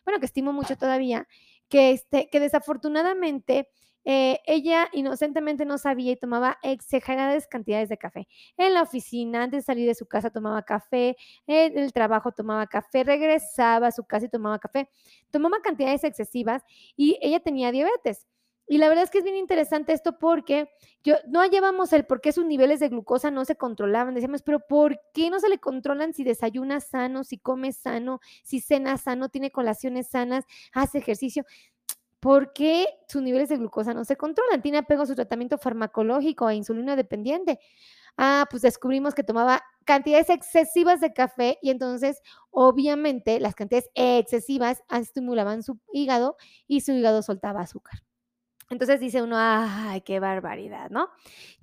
bueno, 0.05 0.19
que 0.19 0.25
estimo 0.25 0.53
mucho 0.53 0.75
todavía, 0.75 1.27
que, 1.69 1.91
este, 1.91 2.29
que 2.31 2.39
desafortunadamente 2.39 3.69
eh, 4.05 4.39
ella 4.45 4.89
inocentemente 4.93 5.65
no 5.65 5.77
sabía 5.77 6.13
y 6.13 6.15
tomaba 6.15 6.57
exageradas 6.63 7.47
cantidades 7.47 7.89
de 7.89 7.97
café. 7.97 8.27
En 8.57 8.73
la 8.73 8.81
oficina, 8.83 9.43
antes 9.43 9.63
de 9.63 9.65
salir 9.65 9.87
de 9.87 9.95
su 9.95 10.05
casa, 10.05 10.29
tomaba 10.29 10.63
café, 10.63 11.17
en 11.47 11.77
el 11.77 11.93
trabajo 11.93 12.31
tomaba 12.31 12.67
café, 12.67 13.03
regresaba 13.03 13.87
a 13.87 13.91
su 13.91 14.03
casa 14.05 14.25
y 14.25 14.29
tomaba 14.29 14.59
café. 14.59 14.89
Tomaba 15.31 15.61
cantidades 15.61 16.03
excesivas 16.03 16.63
y 16.95 17.17
ella 17.21 17.39
tenía 17.39 17.71
diabetes. 17.71 18.25
Y 18.71 18.77
la 18.77 18.87
verdad 18.87 19.03
es 19.03 19.09
que 19.09 19.17
es 19.17 19.23
bien 19.23 19.35
interesante 19.35 19.93
esto 19.93 20.19
porque 20.19 20.69
yo, 21.03 21.15
no 21.27 21.43
llevamos 21.43 21.91
el 21.91 22.05
por 22.05 22.21
qué 22.21 22.31
sus 22.31 22.45
niveles 22.45 22.79
de 22.79 22.89
glucosa 22.89 23.31
no 23.31 23.43
se 23.43 23.55
controlaban. 23.55 24.13
Decíamos, 24.13 24.43
pero 24.43 24.59
¿por 24.59 25.01
qué 25.11 25.31
no 25.31 25.39
se 25.39 25.49
le 25.49 25.57
controlan 25.57 26.13
si 26.13 26.23
desayuna 26.23 26.79
sano, 26.79 27.23
si 27.23 27.39
come 27.39 27.73
sano, 27.73 28.19
si 28.43 28.59
cena 28.59 28.97
sano, 28.97 29.29
tiene 29.29 29.49
colaciones 29.49 30.09
sanas, 30.09 30.45
hace 30.71 30.99
ejercicio? 30.99 31.45
¿Por 32.19 32.51
qué 32.53 32.85
sus 33.07 33.21
niveles 33.21 33.49
de 33.49 33.57
glucosa 33.57 33.93
no 33.93 34.03
se 34.03 34.17
controlan? 34.17 34.61
Tiene 34.61 34.79
apego 34.79 35.03
a 35.03 35.05
su 35.05 35.15
tratamiento 35.15 35.57
farmacológico 35.57 36.49
e 36.49 36.55
insulina 36.55 36.95
dependiente. 36.95 37.59
Ah, 38.17 38.45
pues 38.49 38.61
descubrimos 38.63 39.15
que 39.15 39.23
tomaba 39.23 39.63
cantidades 39.85 40.29
excesivas 40.29 40.99
de 41.01 41.13
café 41.13 41.57
y 41.61 41.69
entonces, 41.69 42.21
obviamente, 42.51 43.39
las 43.39 43.55
cantidades 43.55 43.89
excesivas 43.95 44.83
estimulaban 44.91 45.63
su 45.63 45.79
hígado 45.93 46.35
y 46.67 46.81
su 46.81 46.91
hígado 46.91 47.21
soltaba 47.21 47.61
azúcar. 47.61 48.01
Entonces 48.69 48.99
dice 48.99 49.23
uno, 49.23 49.35
ay, 49.37 50.01
qué 50.01 50.19
barbaridad, 50.19 50.91
¿no? 50.91 51.09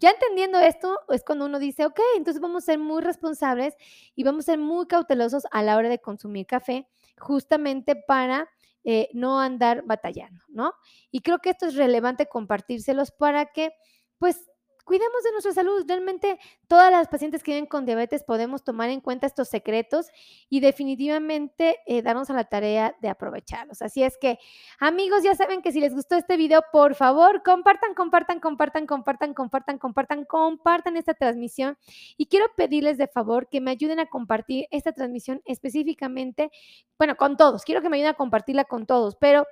Ya 0.00 0.10
entendiendo 0.10 0.58
esto, 0.58 0.98
es 1.08 1.22
cuando 1.24 1.44
uno 1.46 1.60
dice, 1.60 1.86
ok, 1.86 2.00
entonces 2.16 2.40
vamos 2.42 2.64
a 2.64 2.66
ser 2.66 2.78
muy 2.80 3.00
responsables 3.00 3.74
y 4.16 4.24
vamos 4.24 4.44
a 4.48 4.52
ser 4.52 4.58
muy 4.58 4.86
cautelosos 4.86 5.44
a 5.52 5.62
la 5.62 5.76
hora 5.76 5.88
de 5.88 6.00
consumir 6.00 6.46
café, 6.46 6.88
justamente 7.18 7.94
para 7.94 8.48
eh, 8.86 9.10
no 9.14 9.40
andar 9.40 9.82
batallando, 9.84 10.42
¿no? 10.48 10.72
Y 11.10 11.20
creo 11.20 11.40
que 11.40 11.50
esto 11.50 11.66
es 11.66 11.74
relevante 11.74 12.28
compartírselos 12.28 13.10
para 13.10 13.46
que, 13.46 13.72
pues, 14.18 14.48
cuidemos 14.86 15.22
de 15.24 15.32
nuestra 15.32 15.52
salud. 15.52 15.84
Realmente 15.86 16.38
todas 16.68 16.90
las 16.90 17.08
pacientes 17.08 17.42
que 17.42 17.50
viven 17.50 17.66
con 17.66 17.84
diabetes 17.84 18.24
podemos 18.24 18.64
tomar 18.64 18.88
en 18.88 19.00
cuenta 19.00 19.26
estos 19.26 19.48
secretos 19.48 20.06
y 20.48 20.60
definitivamente 20.60 21.80
eh, 21.86 22.00
darnos 22.00 22.30
a 22.30 22.34
la 22.34 22.44
tarea 22.44 22.96
de 23.02 23.08
aprovecharlos. 23.08 23.82
Así 23.82 24.02
es 24.02 24.16
que, 24.16 24.38
amigos, 24.78 25.22
ya 25.24 25.34
saben 25.34 25.60
que 25.60 25.72
si 25.72 25.80
les 25.80 25.92
gustó 25.92 26.14
este 26.14 26.36
video, 26.36 26.62
por 26.72 26.94
favor, 26.94 27.42
compartan, 27.42 27.94
compartan, 27.94 28.40
compartan, 28.40 28.86
compartan, 28.86 29.34
compartan, 29.34 29.78
compartan, 29.78 30.24
compartan 30.24 30.96
esta 30.96 31.14
transmisión. 31.14 31.76
Y 32.16 32.26
quiero 32.26 32.46
pedirles 32.56 32.96
de 32.96 33.08
favor 33.08 33.48
que 33.48 33.60
me 33.60 33.72
ayuden 33.72 33.98
a 33.98 34.06
compartir 34.06 34.66
esta 34.70 34.92
transmisión 34.92 35.42
específicamente, 35.44 36.50
bueno, 36.96 37.16
con 37.16 37.36
todos. 37.36 37.64
Quiero 37.64 37.82
que 37.82 37.90
me 37.90 37.96
ayuden 37.96 38.12
a 38.12 38.16
compartirla 38.16 38.64
con 38.64 38.86
todos, 38.86 39.16
pero 39.16 39.44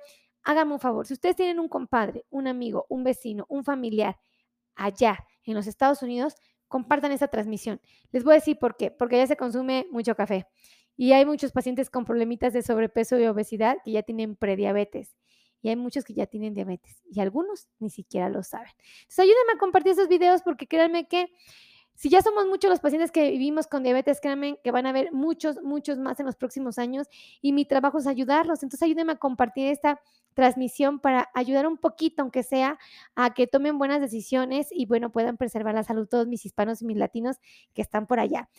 háganme 0.43 0.73
un 0.73 0.79
favor. 0.79 1.05
Si 1.05 1.13
ustedes 1.13 1.35
tienen 1.35 1.59
un 1.59 1.67
compadre, 1.67 2.25
un 2.29 2.47
amigo, 2.47 2.85
un 2.87 3.03
vecino, 3.03 3.45
un 3.49 3.65
familiar, 3.65 4.17
allá 4.75 5.25
en 5.43 5.55
los 5.55 5.67
Estados 5.67 6.01
Unidos, 6.01 6.35
compartan 6.67 7.11
esta 7.11 7.27
transmisión. 7.27 7.79
Les 8.11 8.23
voy 8.23 8.33
a 8.33 8.35
decir 8.35 8.57
por 8.57 8.75
qué. 8.77 8.91
Porque 8.91 9.17
ya 9.17 9.27
se 9.27 9.37
consume 9.37 9.85
mucho 9.91 10.15
café 10.15 10.47
y 10.97 11.11
hay 11.11 11.25
muchos 11.25 11.51
pacientes 11.51 11.89
con 11.89 12.05
problemitas 12.05 12.53
de 12.53 12.61
sobrepeso 12.61 13.19
y 13.19 13.25
obesidad 13.25 13.77
que 13.83 13.91
ya 13.91 14.03
tienen 14.03 14.35
prediabetes. 14.35 15.15
Y 15.61 15.69
hay 15.69 15.75
muchos 15.75 16.03
que 16.03 16.13
ya 16.13 16.27
tienen 16.27 16.53
diabetes 16.53 17.01
y 17.09 17.19
algunos 17.19 17.67
ni 17.79 17.89
siquiera 17.89 18.29
lo 18.29 18.43
saben. 18.43 18.71
Entonces 18.99 19.19
ayúdenme 19.19 19.53
a 19.55 19.57
compartir 19.57 19.93
esos 19.93 20.07
videos 20.07 20.41
porque 20.43 20.67
créanme 20.67 21.07
que 21.07 21.27
si 21.95 22.09
ya 22.09 22.21
somos 22.21 22.45
muchos 22.47 22.69
los 22.69 22.79
pacientes 22.79 23.11
que 23.11 23.31
vivimos 23.31 23.67
con 23.67 23.83
diabetes, 23.83 24.19
créanme 24.21 24.59
que 24.63 24.71
van 24.71 24.85
a 24.85 24.89
haber 24.89 25.11
muchos, 25.13 25.61
muchos 25.63 25.97
más 25.97 26.19
en 26.19 26.25
los 26.25 26.35
próximos 26.35 26.77
años 26.77 27.07
y 27.41 27.53
mi 27.53 27.65
trabajo 27.65 27.99
es 27.99 28.07
ayudarlos. 28.07 28.63
Entonces 28.63 28.83
ayúdenme 28.83 29.13
a 29.13 29.15
compartir 29.17 29.67
esta 29.67 30.01
transmisión 30.33 30.99
para 30.99 31.29
ayudar 31.33 31.65
un 31.65 31.77
poquito, 31.77 32.21
aunque 32.21 32.43
sea, 32.43 32.77
a 33.15 33.33
que 33.33 33.47
tomen 33.47 33.77
buenas 33.77 34.01
decisiones 34.01 34.67
y 34.71 34.85
bueno, 34.85 35.11
puedan 35.11 35.37
preservar 35.37 35.73
la 35.73 35.83
salud 35.83 36.07
todos 36.07 36.27
mis 36.27 36.45
hispanos 36.45 36.81
y 36.81 36.85
mis 36.85 36.97
latinos 36.97 37.37
que 37.73 37.81
están 37.81 38.05
por 38.05 38.19
allá. 38.19 38.49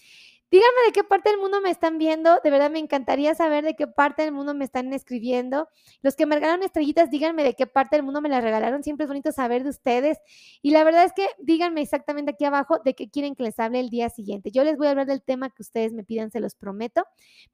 Díganme 0.49 0.87
de 0.87 0.93
qué 0.93 1.03
parte 1.03 1.31
del 1.31 1.41
mundo 1.41 1.61
me 1.61 1.71
están 1.71 1.99
viendo. 1.99 2.39
De 2.45 2.51
verdad 2.51 2.71
me 2.71 2.79
encantaría 2.79 3.35
saber 3.35 3.65
de 3.65 3.75
qué 3.75 3.89
parte 3.89 4.23
del 4.23 4.33
mundo 4.33 4.55
me 4.55 4.65
están 4.65 4.93
escribiendo. 4.93 5.69
Los 6.03 6.15
que 6.15 6.25
me 6.25 6.37
regalaron 6.37 6.63
estrellitas, 6.63 7.11
díganme 7.11 7.43
de 7.43 7.55
qué 7.55 7.67
parte 7.67 7.97
del 7.97 8.05
mundo 8.05 8.21
me 8.21 8.29
las 8.29 8.45
regalaron. 8.45 8.85
Siempre 8.85 9.05
es 9.05 9.09
bonito 9.09 9.33
saber 9.33 9.65
de 9.65 9.71
ustedes. 9.71 10.19
Y 10.63 10.71
la 10.71 10.85
verdad 10.85 11.05
es 11.05 11.13
que 11.13 11.29
díganme 11.39 11.83
exactamente 11.83 12.33
aquí 12.33 12.45
abajo 12.45 12.79
de 12.85 12.95
qué 12.95 13.11
quieren 13.11 13.35
que 13.35 13.43
les 13.43 13.59
hable 13.59 13.81
el 13.81 13.91
día 13.91 14.09
siguiente. 14.09 14.53
Yo 14.53 14.63
les 14.63 14.77
voy 14.77 14.87
a 14.87 14.91
hablar 14.91 15.07
del 15.07 15.23
tema 15.23 15.51
que 15.51 15.63
ustedes 15.63 15.93
me 15.93 16.05
pidan, 16.05 16.31
se 16.31 16.39
los 16.39 16.55
prometo. 16.55 17.05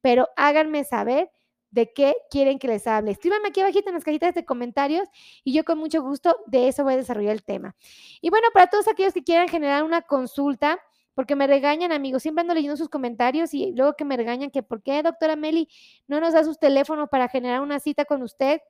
Pero 0.02 0.28
háganme 0.37 0.85
saber 0.85 1.31
de 1.72 1.90
qué 1.92 2.14
quieren 2.31 2.59
que 2.59 2.68
les 2.68 2.87
hable. 2.87 3.11
Escríbanme 3.11 3.48
aquí 3.48 3.61
abajito 3.61 3.88
en 3.88 3.94
las 3.94 4.05
cajitas 4.05 4.35
de 4.35 4.44
comentarios 4.44 5.09
y 5.42 5.55
yo 5.55 5.64
con 5.64 5.78
mucho 5.78 6.02
gusto 6.02 6.37
de 6.46 6.68
eso 6.68 6.85
voy 6.85 6.94
a 6.94 6.96
desarrollar 6.98 7.33
el 7.33 7.42
tema. 7.42 7.74
Y 8.20 8.28
bueno, 8.28 8.48
para 8.52 8.68
todos 8.68 8.87
aquellos 8.87 9.14
que 9.14 9.24
quieran 9.24 9.48
generar 9.48 9.83
una 9.83 10.02
consulta, 10.02 10.78
porque 11.14 11.37
me 11.37 11.46
regañan, 11.46 11.92
amigos, 11.92 12.22
siempre 12.22 12.42
ando 12.42 12.55
leyendo 12.55 12.77
sus 12.77 12.88
comentarios 12.88 13.55
y 13.55 13.72
luego 13.72 13.94
que 13.94 14.05
me 14.05 14.16
regañan 14.16 14.51
que 14.51 14.62
por 14.62 14.83
qué, 14.83 15.03
doctora 15.03 15.37
Meli, 15.37 15.68
no 16.07 16.20
nos 16.20 16.33
da 16.33 16.44
sus 16.44 16.59
teléfonos 16.59 17.09
para 17.11 17.29
generar 17.29 17.61
una 17.61 17.81
cita 17.81 18.05
con 18.05 18.22
usted. 18.22 18.61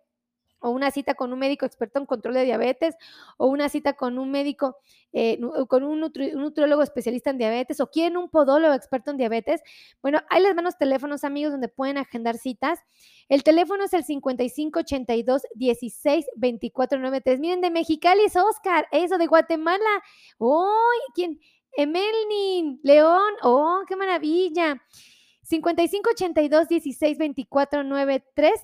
o 0.64 0.70
una 0.70 0.92
cita 0.92 1.14
con 1.14 1.32
un 1.32 1.40
médico 1.40 1.66
experto 1.66 1.98
en 1.98 2.06
control 2.06 2.34
de 2.34 2.44
diabetes, 2.44 2.94
o 3.36 3.48
una 3.48 3.68
cita 3.68 3.94
con 3.94 4.16
un 4.16 4.30
médico, 4.30 4.76
eh, 5.12 5.36
con 5.66 5.82
un, 5.82 5.98
nutriólogo 5.98 6.82
especialista 6.82 7.30
en 7.30 7.38
diabetes, 7.38 7.80
o 7.80 7.90
quieren 7.90 8.16
un 8.16 8.28
podólogo 8.30 8.72
experto 8.72 9.10
en 9.10 9.16
diabetes, 9.16 9.60
bueno, 10.02 10.20
hay 10.30 10.40
les 10.40 10.54
van 10.54 10.64
los 10.64 10.78
teléfonos, 10.78 11.24
amigos, 11.24 11.50
donde 11.50 11.66
pueden 11.66 11.98
agendar 11.98 12.36
citas. 12.38 12.78
El 13.28 13.42
teléfono 13.42 13.82
es 13.82 13.92
el 13.92 14.04
5582 14.04 15.42
16 15.56 16.26
Miren, 17.40 17.60
de 17.60 17.70
Mexicali 17.70 18.22
es 18.22 18.36
Oscar, 18.36 18.86
eso 18.92 19.18
de 19.18 19.26
Guatemala. 19.26 20.02
¡Uy! 20.38 20.96
¿Quién? 21.12 21.40
Emelnin, 21.76 22.80
León. 22.82 23.32
¡Oh, 23.42 23.82
qué 23.88 23.96
maravilla! 23.96 24.82
5582 25.42 26.68
16 26.68 27.18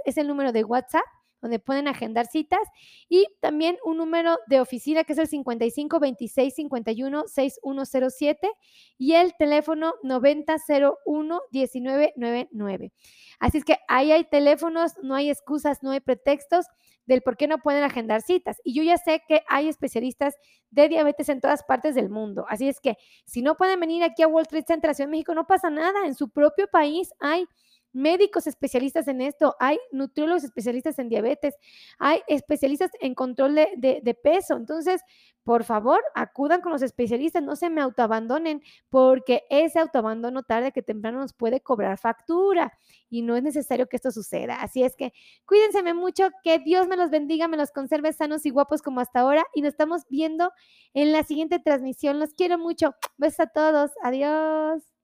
es 0.05 0.16
el 0.16 0.29
número 0.29 0.53
de 0.53 0.64
WhatsApp 0.64 1.05
donde 1.40 1.59
pueden 1.59 1.88
agendar 1.88 2.27
citas 2.27 2.61
y 3.09 3.27
también 3.40 3.77
un 3.85 3.96
número 3.96 4.38
de 4.46 4.61
oficina 4.61 5.05
que 5.05 5.12
es 5.12 5.18
el 5.18 5.29
55 5.29 6.01
26 6.01 6.55
51 6.55 7.24
6107 7.27 8.51
y 8.98 9.14
el 9.14 9.35
teléfono 9.37 9.94
9001 10.03 11.40
1999. 11.53 12.92
Así 13.38 13.59
es 13.59 13.64
que 13.64 13.77
ahí 13.88 14.12
hay 14.12 14.24
teléfonos, 14.24 14.92
no 15.03 15.14
hay 15.14 15.31
excusas, 15.31 15.83
no 15.83 15.90
hay 15.90 16.01
pretextos 16.01 16.66
del 17.07 17.22
por 17.22 17.37
qué 17.37 17.48
no 17.48 17.59
pueden 17.59 17.83
agendar 17.85 18.20
citas. 18.20 18.61
Y 18.64 18.74
yo 18.74 18.83
ya 18.83 18.98
sé 18.98 19.22
que 19.27 19.42
hay 19.48 19.68
especialistas 19.68 20.35
de 20.70 20.88
diabetes 20.88 21.29
en 21.31 21.40
todas 21.40 21.62
partes 21.62 21.94
del 21.94 22.11
mundo. 22.11 22.44
Así 22.48 22.68
es 22.68 22.81
que 22.81 22.98
si 23.24 23.40
no 23.40 23.57
pueden 23.57 23.81
venir 23.81 24.03
aquí 24.03 24.22
a 24.22 24.29
Wall 24.29 24.46
Trade 24.46 24.66
Center, 24.66 24.94
Ciudad 24.94 25.09
de 25.09 25.12
México, 25.12 25.35
no 25.35 25.46
pasa 25.46 25.70
nada. 25.70 26.07
En 26.07 26.14
su 26.14 26.29
propio 26.29 26.68
país 26.68 27.11
hay 27.18 27.46
médicos 27.92 28.46
especialistas 28.46 29.09
en 29.09 29.20
esto, 29.20 29.57
hay 29.59 29.79
nutriólogos 29.92 30.44
especialistas 30.44 30.98
en 30.98 31.09
diabetes, 31.09 31.55
hay 31.98 32.20
especialistas 32.29 32.90
en 33.01 33.14
control 33.14 33.55
de, 33.55 34.18
peso. 34.22 34.57
Entonces, 34.57 35.03
por 35.42 35.64
favor, 35.64 36.01
acudan 36.14 36.61
con 36.61 36.72
los 36.72 36.83
especialistas, 36.83 37.42
no 37.42 37.57
se 37.57 37.70
me 37.70 37.81
autoabandonen, 37.81 38.62
porque 38.90 39.44
ese 39.51 39.79
autoabandono 39.79 40.42
tarde 40.42 40.72
que 40.72 40.83
temprano 40.83 41.18
nos 41.18 41.33
puede 41.33 41.61
cobrar 41.61 41.98
factura 41.98 42.72
y 43.09 43.22
no 43.22 43.37
es 43.37 43.42
necesario 43.42 43.88
que 43.88 43.96
esto 43.96 44.11
suceda. 44.11 44.57
Así 44.62 44.83
es 44.83 44.94
que 44.96 45.12
cuídense 45.46 45.83
mucho, 45.94 46.29
que 46.42 46.59
Dios 46.59 46.87
me 46.88 46.96
los 46.96 47.11
bendiga, 47.11 47.48
me 47.48 47.57
los 47.57 47.70
conserve 47.70 48.12
sanos 48.12 48.44
y 48.46 48.51
guapos 48.51 48.83
como 48.83 49.01
hasta 49.01 49.20
ahora 49.20 49.44
y 49.55 49.62
nos 49.62 49.70
estamos 49.70 50.03
viendo 50.09 50.53
en 50.94 51.12
la 51.12 51.22
siguiente 51.22 51.59
transmisión. 51.59 52.18
Los 52.18 52.35
quiero 52.35 52.59
mucho. 52.59 52.94
Besos 53.16 53.40
a 53.40 53.46
todos. 53.46 53.92
Adiós. 54.03 54.97